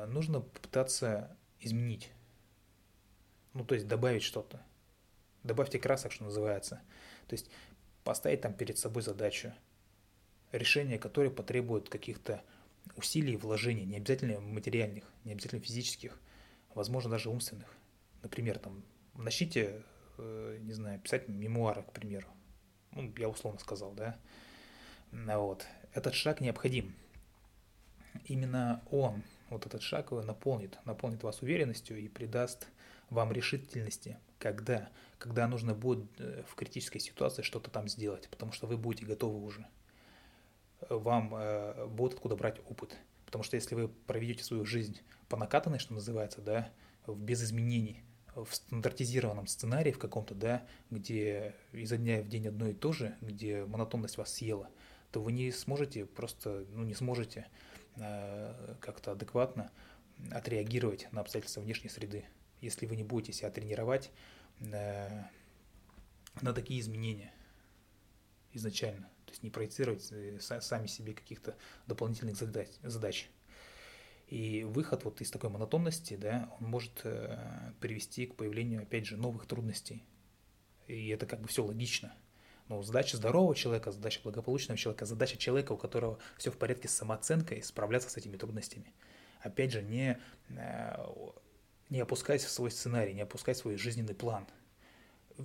нужно 0.08 0.42
попытаться 0.42 1.36
изменить 1.60 2.12
ну, 3.54 3.64
то 3.64 3.76
есть 3.76 3.88
добавить 3.88 4.24
что-то. 4.24 4.62
Добавьте 5.44 5.80
красок, 5.80 6.12
что 6.12 6.24
называется. 6.24 6.82
То 7.28 7.34
есть 7.34 7.50
поставить 8.04 8.42
там 8.42 8.54
перед 8.54 8.78
собой 8.78 9.04
задачу, 9.04 9.54
решение 10.52 10.98
которой 10.98 11.30
потребует 11.30 11.90
каких-то 11.90 12.42
усилий 12.96 13.38
вложений, 13.38 13.86
не 13.86 13.98
обязательно 13.98 14.40
материальных, 14.40 15.04
не 15.24 15.34
обязательно 15.34 15.62
физических, 15.62 16.20
возможно, 16.74 17.12
даже 17.12 17.30
умственных. 17.30 17.74
Например, 18.22 18.60
там, 18.60 18.84
начните, 19.14 19.84
э, 20.18 20.58
не 20.62 20.74
знаю, 20.74 21.00
писать 21.00 21.28
мемуары, 21.28 21.84
к 21.84 21.92
примеру. 21.92 22.28
Ну, 22.92 23.14
я 23.18 23.30
условно 23.30 23.60
сказал, 23.60 23.94
да. 23.94 24.18
Вот. 25.12 25.66
Этот 25.94 26.14
шаг 26.14 26.42
необходим. 26.42 26.94
Именно 28.26 28.84
он, 28.92 29.24
вот 29.54 29.66
этот 29.66 29.82
шаг 29.82 30.12
наполнит, 30.12 30.78
наполнит 30.86 31.24
вас 31.24 31.42
уверенностью 31.42 31.98
и 31.98 32.08
придаст 32.08 32.68
вам 33.10 33.32
решительности, 33.32 34.18
когда, 34.40 34.90
когда 35.18 35.48
нужно 35.48 35.74
будет 35.74 36.06
э, 36.20 36.44
в 36.48 36.56
критической 36.56 37.00
ситуации 37.00 37.42
что-то 37.42 37.70
там 37.70 37.88
сделать, 37.88 38.28
потому 38.30 38.52
что 38.52 38.68
вы 38.68 38.78
будете 38.78 39.06
готовы 39.06 39.44
уже. 39.44 39.66
Вам 40.90 41.34
э, 41.36 41.88
будет 41.88 42.14
откуда 42.14 42.36
брать 42.36 42.60
опыт. 42.70 42.98
Потому 43.26 43.44
что 43.44 43.56
если 43.56 43.76
вы 43.76 43.88
проведете 43.88 44.44
свою 44.44 44.66
жизнь 44.66 45.00
по 45.30 45.38
накатанной, 45.38 45.80
что 45.80 45.94
называется, 45.94 46.42
да, 46.42 46.70
без 47.08 47.44
изменений, 47.44 48.04
в 48.36 48.48
стандартизированном 48.52 49.48
сценарии 49.48 49.92
в 49.92 50.00
каком-то, 50.00 50.34
да, 50.34 50.66
где 50.90 51.56
изо 51.72 51.98
дня 51.98 52.22
в 52.22 52.28
день 52.28 52.48
одно 52.48 52.68
и 52.68 52.74
то 52.74 52.92
же, 52.92 53.16
где 53.22 53.66
монотонность 53.66 54.18
вас 54.18 54.34
съела, 54.34 54.70
то 55.12 55.22
вы 55.22 55.32
не 55.32 55.52
сможете 55.52 56.06
просто, 56.06 56.66
ну 56.72 56.84
не 56.84 56.96
сможете 56.96 57.48
как-то 57.96 59.12
адекватно 59.12 59.72
отреагировать 60.32 61.08
на 61.12 61.22
обстоятельства 61.22 61.62
внешней 61.62 61.90
среды 61.90 62.26
если 62.64 62.86
вы 62.86 62.96
не 62.96 63.04
будете 63.04 63.34
себя 63.34 63.52
тренировать 63.52 64.10
э, 64.60 65.24
на 66.42 66.54
такие 66.54 66.80
изменения 66.80 67.32
изначально. 68.54 69.10
То 69.26 69.32
есть 69.32 69.44
не 69.44 69.50
проецировать 69.50 70.10
э, 70.12 70.40
сами 70.40 70.88
себе 70.88 71.14
каких-то 71.14 71.56
дополнительных 71.88 72.38
задач. 72.38 73.30
И 74.28 74.64
выход 74.64 75.04
вот 75.04 75.20
из 75.22 75.30
такой 75.30 75.50
монотонности, 75.50 76.16
да, 76.16 76.50
он 76.60 76.68
может 76.68 77.02
э, 77.04 77.74
привести 77.82 78.26
к 78.26 78.36
появлению, 78.36 78.84
опять 78.84 79.06
же, 79.06 79.18
новых 79.18 79.46
трудностей. 79.46 80.04
И 80.88 81.10
это 81.10 81.26
как 81.26 81.42
бы 81.42 81.50
все 81.50 81.66
логично. 81.66 82.16
Но 82.68 82.82
задача 82.82 83.18
здорового 83.18 83.56
человека, 83.56 83.92
задача 83.92 84.22
благополучного 84.24 84.78
человека, 84.78 85.06
задача 85.06 85.38
человека, 85.38 85.74
у 85.74 85.78
которого 85.78 86.18
все 86.38 86.52
в 86.52 86.58
порядке 86.58 86.88
с 86.88 86.94
самооценкой, 86.94 87.62
справляться 87.62 88.10
с 88.10 88.18
этими 88.18 88.38
трудностями. 88.38 88.94
Опять 89.42 89.74
же, 89.74 89.82
не 89.82 90.20
не 91.90 92.00
опускайся 92.00 92.48
в 92.48 92.52
свой 92.52 92.72
сценарий, 92.72 93.14
не 93.14 93.22
опускай 93.22 93.54
свой 93.54 93.78
жизненный 93.78 94.16
план. 94.16 94.48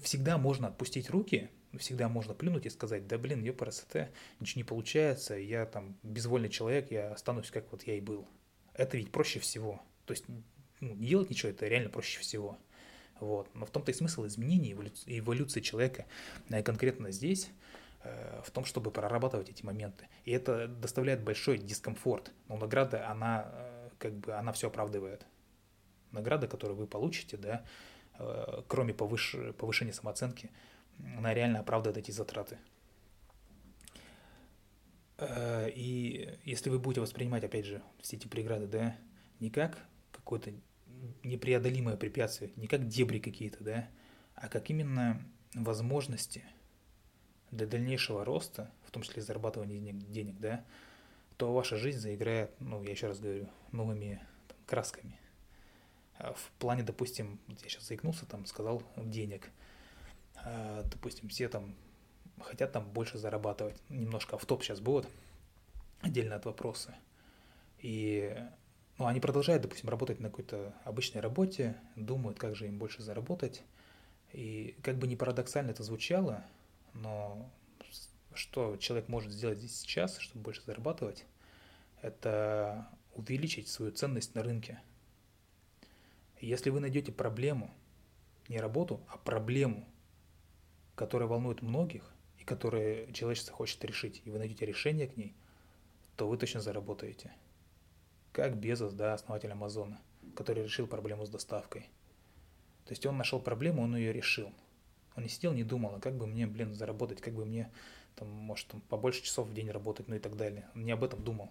Всегда 0.03 0.39
можно 0.39 0.69
отпустить 0.69 1.11
руки, 1.11 1.51
всегда 1.79 2.09
можно 2.09 2.35
плюнуть 2.35 2.67
и 2.67 2.71
сказать, 2.71 3.07
да 3.07 3.19
блин, 3.19 3.43
ёпарасоте, 3.43 4.11
ничего 4.41 4.61
не 4.61 4.65
получается, 4.65 5.35
я 5.35 5.67
там 5.67 5.99
безвольный 6.03 6.49
человек, 6.49 6.91
я 6.91 7.13
останусь 7.13 7.51
как 7.51 7.71
вот 7.71 7.83
я 7.83 7.95
и 7.95 8.01
был. 8.01 8.27
Это 8.75 8.97
ведь 8.97 9.13
проще 9.13 9.41
всего. 9.41 9.83
То 10.07 10.13
есть 10.13 10.25
ну, 10.81 10.95
не 10.95 11.09
делать 11.09 11.31
ничего, 11.31 11.51
это 11.51 11.67
реально 11.67 11.91
проще 11.91 12.21
всего. 12.21 12.59
Вот. 13.21 13.49
Но 13.55 13.67
в 13.67 13.71
том-то 13.71 13.91
и 13.91 13.95
смысл 13.95 14.27
изменений, 14.27 14.75
эволюции 15.07 15.61
человека 15.61 16.07
э, 16.49 16.63
конкретно 16.63 17.11
здесь, 17.11 17.51
э, 18.05 18.41
в 18.45 18.51
том, 18.51 18.65
чтобы 18.65 18.91
прорабатывать 18.91 19.49
эти 19.51 19.65
моменты. 19.65 20.09
И 20.25 20.31
это 20.31 20.69
доставляет 20.69 21.23
большой 21.23 21.59
дискомфорт. 21.59 22.33
Но 22.49 22.57
награда, 22.57 23.09
она 23.09 23.51
э, 23.53 23.91
как 23.99 24.15
бы, 24.15 24.33
она 24.33 24.53
все 24.53 24.69
оправдывает 24.69 25.27
награда, 26.13 26.47
которую 26.49 26.77
вы 26.77 26.87
получите, 26.87 27.37
да, 27.37 27.65
э, 28.19 28.63
кроме 28.69 28.95
повыш... 28.95 29.37
повышения 29.59 29.93
самооценки, 29.93 30.51
она 31.17 31.35
реально 31.35 31.61
оправдывает 31.61 31.99
эти 31.99 32.11
затраты. 32.11 32.59
И 35.21 36.39
если 36.45 36.71
вы 36.71 36.79
будете 36.79 37.01
воспринимать, 37.01 37.43
опять 37.43 37.65
же, 37.65 37.83
все 38.01 38.17
эти 38.17 38.29
преграды, 38.29 38.69
да, 38.69 38.97
не 39.41 39.51
как 39.51 39.79
какое-то 40.13 40.53
непреодолимое 41.23 41.97
препятствие, 41.97 42.51
не 42.57 42.67
как 42.67 42.87
дебри 42.89 43.19
какие-то, 43.19 43.63
да, 43.65 43.89
а 44.35 44.49
как 44.49 44.71
именно 44.71 45.23
возможности 45.55 46.45
для 47.51 47.67
дальнейшего 47.67 48.25
роста, 48.25 48.71
в 48.85 48.91
том 48.91 49.03
числе 49.03 49.23
зарабатывания 49.23 49.79
денег, 49.79 50.11
денег 50.11 50.39
да, 50.39 50.65
то 51.37 51.53
ваша 51.53 51.77
жизнь 51.77 51.99
заиграет, 51.99 52.51
ну, 52.61 52.83
я 52.83 52.91
еще 52.91 53.07
раз 53.07 53.21
говорю, 53.21 53.49
новыми 53.73 54.21
там, 54.49 54.57
красками– 54.67 55.19
Э, 56.19 56.33
в 56.35 56.51
плане, 56.59 56.83
допустим, 56.83 57.39
я 57.49 57.69
сейчас 57.69 57.87
заикнулся, 57.87 58.27
там 58.27 58.47
сказал 58.47 58.83
денег. 58.97 59.51
Э, 60.45 60.83
допустим, 60.85 61.29
все 61.29 61.49
там 61.49 61.75
хотят 62.41 62.73
там 62.73 62.89
больше 62.91 63.19
зарабатывать. 63.19 63.81
Немножко 63.89 64.39
в 64.39 64.47
топ 64.47 64.63
сейчас 64.63 64.81
будет, 64.81 65.09
отдельно 66.01 66.37
от 66.37 66.45
вопроса. 66.45 66.95
И 67.79 68.37
ну, 68.99 69.07
они 69.07 69.21
продолжают, 69.21 69.63
допустим, 69.63 69.89
работать 69.89 70.19
на 70.19 70.29
какой-то 70.29 70.75
обычной 70.85 71.21
работе, 71.21 71.81
думают, 71.95 72.39
как 72.39 72.57
же 72.57 72.67
им 72.67 72.79
больше 72.79 73.01
заработать. 73.01 73.63
И 74.33 74.77
как 74.83 74.99
бы 74.99 75.07
не 75.07 75.17
парадоксально 75.17 75.71
это 75.71 75.85
звучало, 75.85 76.45
но 76.95 77.49
что 78.35 78.77
человек 78.77 79.09
может 79.09 79.33
сделать 79.33 79.59
здесь 79.59 79.79
сейчас, 79.79 80.19
чтобы 80.19 80.43
больше 80.43 80.63
зарабатывать, 80.63 81.25
это 82.03 82.89
увеличить 83.15 83.69
свою 83.69 83.93
ценность 83.93 84.35
на 84.35 84.43
рынке. 84.43 84.83
Если 86.41 86.71
вы 86.71 86.81
найдете 86.81 87.13
проблему, 87.13 87.73
не 88.49 88.59
работу, 88.59 89.01
а 89.09 89.17
проблему, 89.19 89.89
которая 90.97 91.29
волнует 91.29 91.63
многих 91.63 92.11
и 92.39 92.45
которую 92.45 93.13
человечество 93.13 93.55
хочет 93.55 93.85
решить, 93.85 94.23
и 94.25 94.31
вы 94.31 94.39
найдете 94.39 94.67
решение 94.67 95.07
к 95.07 95.17
ней, 95.17 95.37
то 96.17 96.29
вы 96.29 96.37
точно 96.37 96.61
заработаете 96.61 97.33
как 98.39 98.57
Безос, 98.57 98.93
да, 98.93 99.15
основатель 99.15 99.51
Амазона, 99.51 99.99
который 100.37 100.63
решил 100.63 100.87
проблему 100.87 101.27
с 101.27 101.29
доставкой. 101.29 101.89
То 102.85 102.93
есть 102.93 103.05
он 103.05 103.17
нашел 103.17 103.41
проблему, 103.41 103.83
он 103.83 103.97
ее 103.97 104.13
решил. 104.13 104.53
Он 105.17 105.25
не 105.25 105.29
сидел, 105.29 105.53
не 105.53 105.65
думал, 105.65 105.97
а 105.97 106.01
как 106.01 106.15
бы 106.17 106.29
мне, 106.29 106.47
блин, 106.47 106.73
заработать, 106.73 107.21
как 107.21 107.35
бы 107.35 107.45
мне, 107.45 107.69
там, 108.15 108.29
может, 108.29 108.69
там, 108.69 108.81
побольше 108.83 109.25
часов 109.25 109.49
в 109.49 109.55
день 109.55 109.73
работать, 109.73 110.07
ну 110.07 110.15
и 110.15 110.21
так 110.21 110.37
далее. 110.37 110.69
Он 110.77 110.85
не 110.85 110.93
об 110.93 111.03
этом 111.03 111.25
думал. 111.25 111.51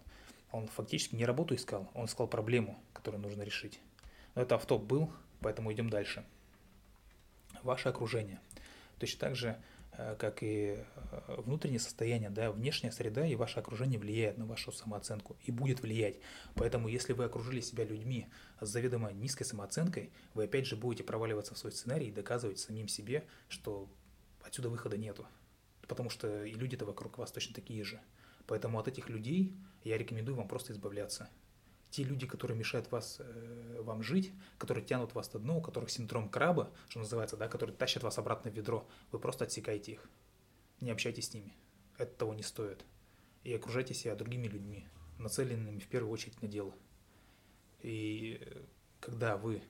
Он 0.53 0.67
фактически 0.67 1.15
не 1.15 1.25
работу 1.25 1.55
искал, 1.55 1.91
он 1.93 2.05
искал 2.05 2.25
проблему, 2.25 2.79
которую 2.93 3.21
нужно 3.21 3.41
решить. 3.41 3.81
Но 4.35 4.41
это 4.41 4.55
автоп 4.55 4.81
был, 4.81 5.11
поэтому 5.41 5.73
идем 5.73 5.89
дальше. 5.89 6.23
Ваше 7.63 7.89
окружение. 7.89 8.39
Точно 8.97 9.19
так 9.19 9.35
же 9.35 9.61
как 10.19 10.43
и 10.43 10.77
э, 10.77 11.41
внутреннее 11.41 11.79
состояние, 11.79 12.29
да, 12.29 12.51
внешняя 12.51 12.91
среда 12.91 13.25
и 13.25 13.35
ваше 13.35 13.59
окружение 13.59 13.99
влияет 13.99 14.37
на 14.37 14.45
вашу 14.45 14.71
самооценку 14.71 15.37
и 15.43 15.51
будет 15.51 15.81
влиять. 15.81 16.19
Поэтому, 16.55 16.87
если 16.87 17.13
вы 17.13 17.25
окружили 17.25 17.61
себя 17.61 17.83
людьми 17.83 18.27
с 18.61 18.67
заведомо 18.67 19.11
низкой 19.11 19.43
самооценкой, 19.43 20.11
вы 20.33 20.45
опять 20.45 20.67
же 20.67 20.75
будете 20.75 21.03
проваливаться 21.03 21.55
в 21.55 21.57
свой 21.57 21.71
сценарий 21.71 22.07
и 22.07 22.11
доказывать 22.11 22.59
самим 22.59 22.87
себе, 22.87 23.25
что 23.49 23.89
отсюда 24.41 24.69
выхода 24.69 24.97
нету. 24.97 25.27
Потому 25.87 26.09
что 26.09 26.43
и 26.43 26.53
люди-то 26.53 26.85
вокруг 26.85 27.17
вас 27.17 27.31
точно 27.31 27.55
такие 27.55 27.83
же. 27.83 27.99
Поэтому 28.45 28.79
от 28.79 28.87
этих 28.87 29.09
людей 29.09 29.55
я 29.83 29.97
рекомендую 29.97 30.35
вам 30.35 30.47
просто 30.47 30.73
избавляться 30.73 31.29
те 31.89 32.03
люди, 32.03 32.27
которые 32.27 32.57
мешают 32.57 32.91
вас, 32.91 33.17
э, 33.19 33.56
вам 33.87 34.03
жить, 34.03 34.31
которые 34.57 34.85
тянут 34.85 35.13
вас 35.15 35.33
на 35.33 35.39
дно, 35.39 35.57
у 35.57 35.61
которых 35.61 35.89
синдром 35.89 36.29
краба, 36.29 36.71
что 36.89 36.99
называется, 36.99 37.37
да, 37.37 37.47
которые 37.47 37.75
тащат 37.75 38.03
вас 38.03 38.17
обратно 38.17 38.51
в 38.51 38.53
ведро, 38.53 38.87
вы 39.11 39.19
просто 39.19 39.45
отсекайте 39.45 39.93
их. 39.93 40.09
Не 40.81 40.91
общайтесь 40.91 41.29
с 41.29 41.33
ними. 41.33 41.55
Это 41.97 42.13
того 42.13 42.33
не 42.33 42.43
стоит. 42.43 42.85
И 43.43 43.53
окружайте 43.53 43.93
себя 43.93 44.15
другими 44.15 44.47
людьми, 44.47 44.87
нацеленными 45.17 45.79
в 45.79 45.87
первую 45.87 46.11
очередь 46.11 46.41
на 46.41 46.47
дело. 46.47 46.73
И 47.81 48.41
когда 48.99 49.37
вы 49.37 49.63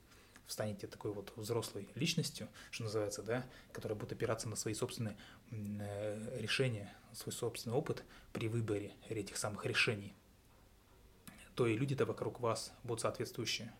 станете 0.47 0.87
такой 0.87 1.13
вот 1.13 1.31
взрослой 1.35 1.89
личностью, 1.95 2.47
что 2.71 2.83
называется, 2.83 3.21
да, 3.21 3.45
которая 3.71 3.97
будет 3.97 4.13
опираться 4.13 4.49
на 4.49 4.55
свои 4.55 4.73
собственные 4.73 5.17
э, 5.51 6.39
решения, 6.39 6.93
свой 7.13 7.33
собственный 7.33 7.75
опыт 7.75 8.03
при 8.33 8.47
выборе 8.47 8.93
этих 9.09 9.37
самых 9.37 9.65
решений– 9.65 10.13
то 11.57 11.65
и 11.65 11.75
люди-то 11.75 12.05
вокруг 12.05 12.39
вас 12.39 12.71
будут 12.83 13.01
соответствующие. 13.01 13.73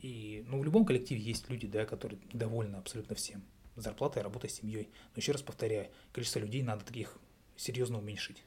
И, 0.00 0.44
ну, 0.46 0.58
в 0.60 0.64
любом 0.64 0.84
коллективе 0.84 1.20
есть 1.20 1.48
люди, 1.48 1.66
да, 1.66 1.84
которые 1.84 2.20
довольны 2.32 2.76
абсолютно 2.76 3.14
всем. 3.14 3.42
Зарплатой, 3.76 4.22
работой, 4.22 4.50
семьей. 4.50 4.88
Но 5.14 5.20
еще 5.20 5.32
раз 5.32 5.42
повторяю, 5.42 5.88
количество 6.12 6.40
людей 6.40 6.62
надо 6.62 6.84
таких 6.84 7.18
серьезно 7.56 7.98
уменьшить. 7.98 8.42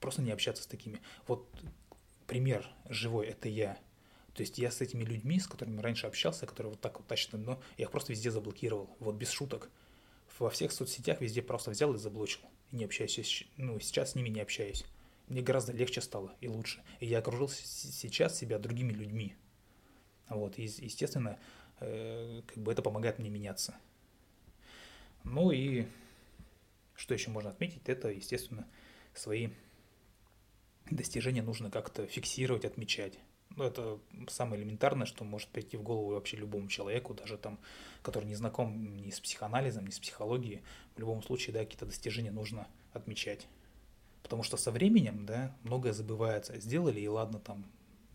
Просто 0.00 0.22
не 0.22 0.30
общаться 0.30 0.62
с 0.62 0.66
такими. 0.66 1.00
Вот 1.26 1.48
пример 2.26 2.66
живой– 2.88 3.26
это 3.28 3.48
я. 3.48 3.78
То 4.34 4.42
есть 4.42 4.58
я 4.58 4.70
с 4.70 4.80
этими 4.80 5.04
людьми, 5.04 5.40
с 5.40 5.46
которыми 5.46 5.80
раньше 5.80 6.06
общался, 6.06 6.46
которые 6.46 6.72
вот 6.72 6.80
так 6.80 6.98
вот 6.98 7.06
тащат 7.08 7.32
на 7.32 7.38
дно, 7.38 7.62
я 7.76 7.84
их 7.84 7.90
просто 7.90 8.12
везде 8.12 8.30
заблокировал. 8.30 8.96
Вот 9.00 9.16
без 9.16 9.30
шуток. 9.30 9.70
Во 10.38 10.50
всех 10.50 10.70
соцсетях 10.70 11.20
везде 11.20 11.42
просто 11.42 11.70
взял 11.70 11.92
и 11.94 11.98
заблочил. 11.98 12.42
И 12.70 12.76
не 12.76 12.84
общаюсь. 12.84 13.48
Ну, 13.56 13.80
сейчас 13.80 14.12
с 14.12 14.14
ними 14.14 14.28
не 14.28 14.40
общаюсь 14.40 14.84
мне 15.28 15.42
гораздо 15.42 15.72
легче 15.72 16.00
стало 16.00 16.34
и 16.40 16.48
лучше. 16.48 16.82
И 17.00 17.06
я 17.06 17.18
окружил 17.18 17.48
сейчас 17.48 18.36
себя 18.36 18.58
другими 18.58 18.92
людьми. 18.92 19.34
Вот, 20.28 20.58
и, 20.58 20.62
естественно, 20.62 21.38
э, 21.80 22.42
как 22.46 22.58
бы 22.58 22.72
это 22.72 22.82
помогает 22.82 23.18
мне 23.18 23.30
меняться. 23.30 23.74
Ну 25.24 25.50
и 25.50 25.86
что 26.94 27.14
еще 27.14 27.30
можно 27.30 27.50
отметить, 27.50 27.88
это, 27.88 28.08
естественно, 28.08 28.66
свои 29.14 29.48
достижения 30.90 31.42
нужно 31.42 31.70
как-то 31.70 32.06
фиксировать, 32.06 32.64
отмечать. 32.64 33.18
Ну, 33.56 33.64
это 33.64 33.98
самое 34.28 34.62
элементарное, 34.62 35.06
что 35.06 35.24
может 35.24 35.48
прийти 35.48 35.76
в 35.76 35.82
голову 35.82 36.10
вообще 36.10 36.36
любому 36.36 36.68
человеку, 36.68 37.14
даже 37.14 37.38
там, 37.38 37.58
который 38.02 38.26
не 38.26 38.34
знаком 38.34 38.96
ни 38.96 39.10
с 39.10 39.20
психоанализом, 39.20 39.86
ни 39.86 39.90
с 39.90 39.98
психологией. 39.98 40.62
В 40.94 41.00
любом 41.00 41.22
случае, 41.22 41.54
да, 41.54 41.60
какие-то 41.60 41.86
достижения 41.86 42.30
нужно 42.30 42.68
отмечать. 42.92 43.46
Потому 44.22 44.42
что 44.42 44.56
со 44.56 44.70
временем, 44.70 45.24
да, 45.24 45.56
многое 45.62 45.92
забывается. 45.92 46.60
Сделали, 46.60 47.00
и 47.00 47.08
ладно, 47.08 47.38
там, 47.38 47.64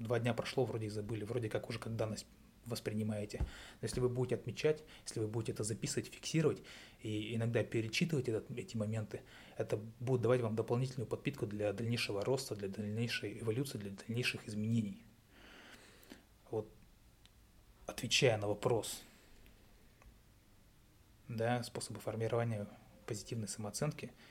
два 0.03 0.19
дня 0.19 0.33
прошло, 0.33 0.65
вроде 0.65 0.87
и 0.87 0.89
забыли, 0.89 1.23
вроде 1.23 1.49
как 1.49 1.69
уже 1.69 1.79
как 1.79 1.95
данность 1.95 2.25
воспринимаете. 2.65 3.39
Но 3.39 3.87
если 3.87 3.99
вы 3.99 4.09
будете 4.09 4.35
отмечать, 4.35 4.83
если 5.05 5.19
вы 5.19 5.27
будете 5.27 5.51
это 5.51 5.63
записывать, 5.63 6.13
фиксировать 6.13 6.61
и 7.01 7.35
иногда 7.35 7.63
перечитывать 7.63 8.29
этот, 8.29 8.49
эти 8.51 8.77
моменты, 8.77 9.21
это 9.57 9.77
будет 9.99 10.21
давать 10.21 10.41
вам 10.41 10.55
дополнительную 10.55 11.07
подпитку 11.07 11.45
для 11.45 11.73
дальнейшего 11.73 12.23
роста, 12.23 12.55
для 12.55 12.69
дальнейшей 12.69 13.39
эволюции, 13.41 13.77
для 13.77 13.91
дальнейших 13.91 14.47
изменений. 14.47 15.03
Вот 16.51 16.69
отвечая 17.85 18.37
на 18.37 18.47
вопрос, 18.47 19.01
да, 21.27 21.63
способы 21.63 21.99
формирования 21.99 22.67
позитивной 23.05 23.47
самооценки– 23.47 24.11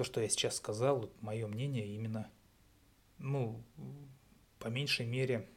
то, 0.00 0.04
что 0.04 0.22
я 0.22 0.30
сейчас 0.30 0.56
сказал, 0.56 1.00
вот 1.00 1.22
мое 1.22 1.46
мнение 1.46 1.86
именно, 1.86 2.30
ну, 3.18 3.62
по 4.60 4.68
меньшей 4.68 5.06
мере, 5.06 5.48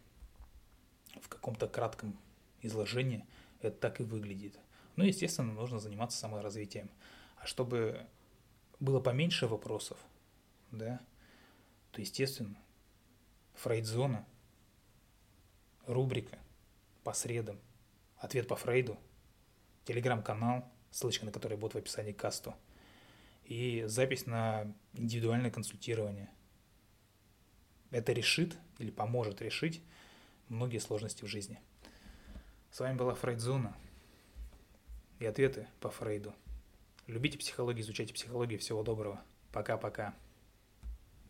в 1.22 1.30
каком-то 1.30 1.68
кратком 1.68 2.20
изложении 2.62 3.26
это 3.62 3.78
так 3.78 4.00
и 4.00 4.04
выглядит. 4.04 4.58
Ну, 4.96 5.04
естественно, 5.04 5.54
нужно 5.54 5.80
заниматься 5.80 6.18
саморазвитием. 6.18 6.90
А 7.38 7.46
чтобы 7.46 8.08
было 8.80 9.00
поменьше 9.00 9.46
вопросов, 9.46 10.00
да, 10.72 11.00
то, 11.92 12.02
естественно, 12.02 12.58
Фрейдзона, 13.54 14.26
рубрика 15.86 16.40
по 17.04 17.14
средам, 17.14 17.60
ответ 18.18 18.48
по 18.48 18.56
Фрейду, 18.56 18.98
телеграм-канал, 19.86 20.68
ссылочка 20.90 21.26
на 21.26 21.32
который 21.32 21.58
будет 21.58 21.74
в 21.74 21.78
описании 21.78 22.14
к 22.14 22.18
касту– 22.18 22.56
и 23.46 23.84
запись 23.88 24.26
на 24.26 24.74
индивидуальное 24.94 25.52
консультирование. 25.52 26.30
Это 27.94 28.12
решит 28.12 28.58
или 28.80 28.90
поможет 28.90 29.40
решить 29.40 29.80
многие 30.50 30.80
сложности 30.80 31.24
в 31.24 31.28
жизни. 31.28 31.60
С 32.72 32.80
вами 32.80 32.98
была 32.98 33.14
Фрейдзона 33.14 33.78
и 35.20 35.26
ответы 35.28 35.68
по 35.80 35.92
Фрейду. 35.92 36.34
Любите 37.06 37.38
психологию, 37.38 37.84
изучайте 37.84 38.12
психологию. 38.12 38.60
Всего 38.60 38.82
доброго. 38.82 39.22
Пока-пока. 39.52 40.16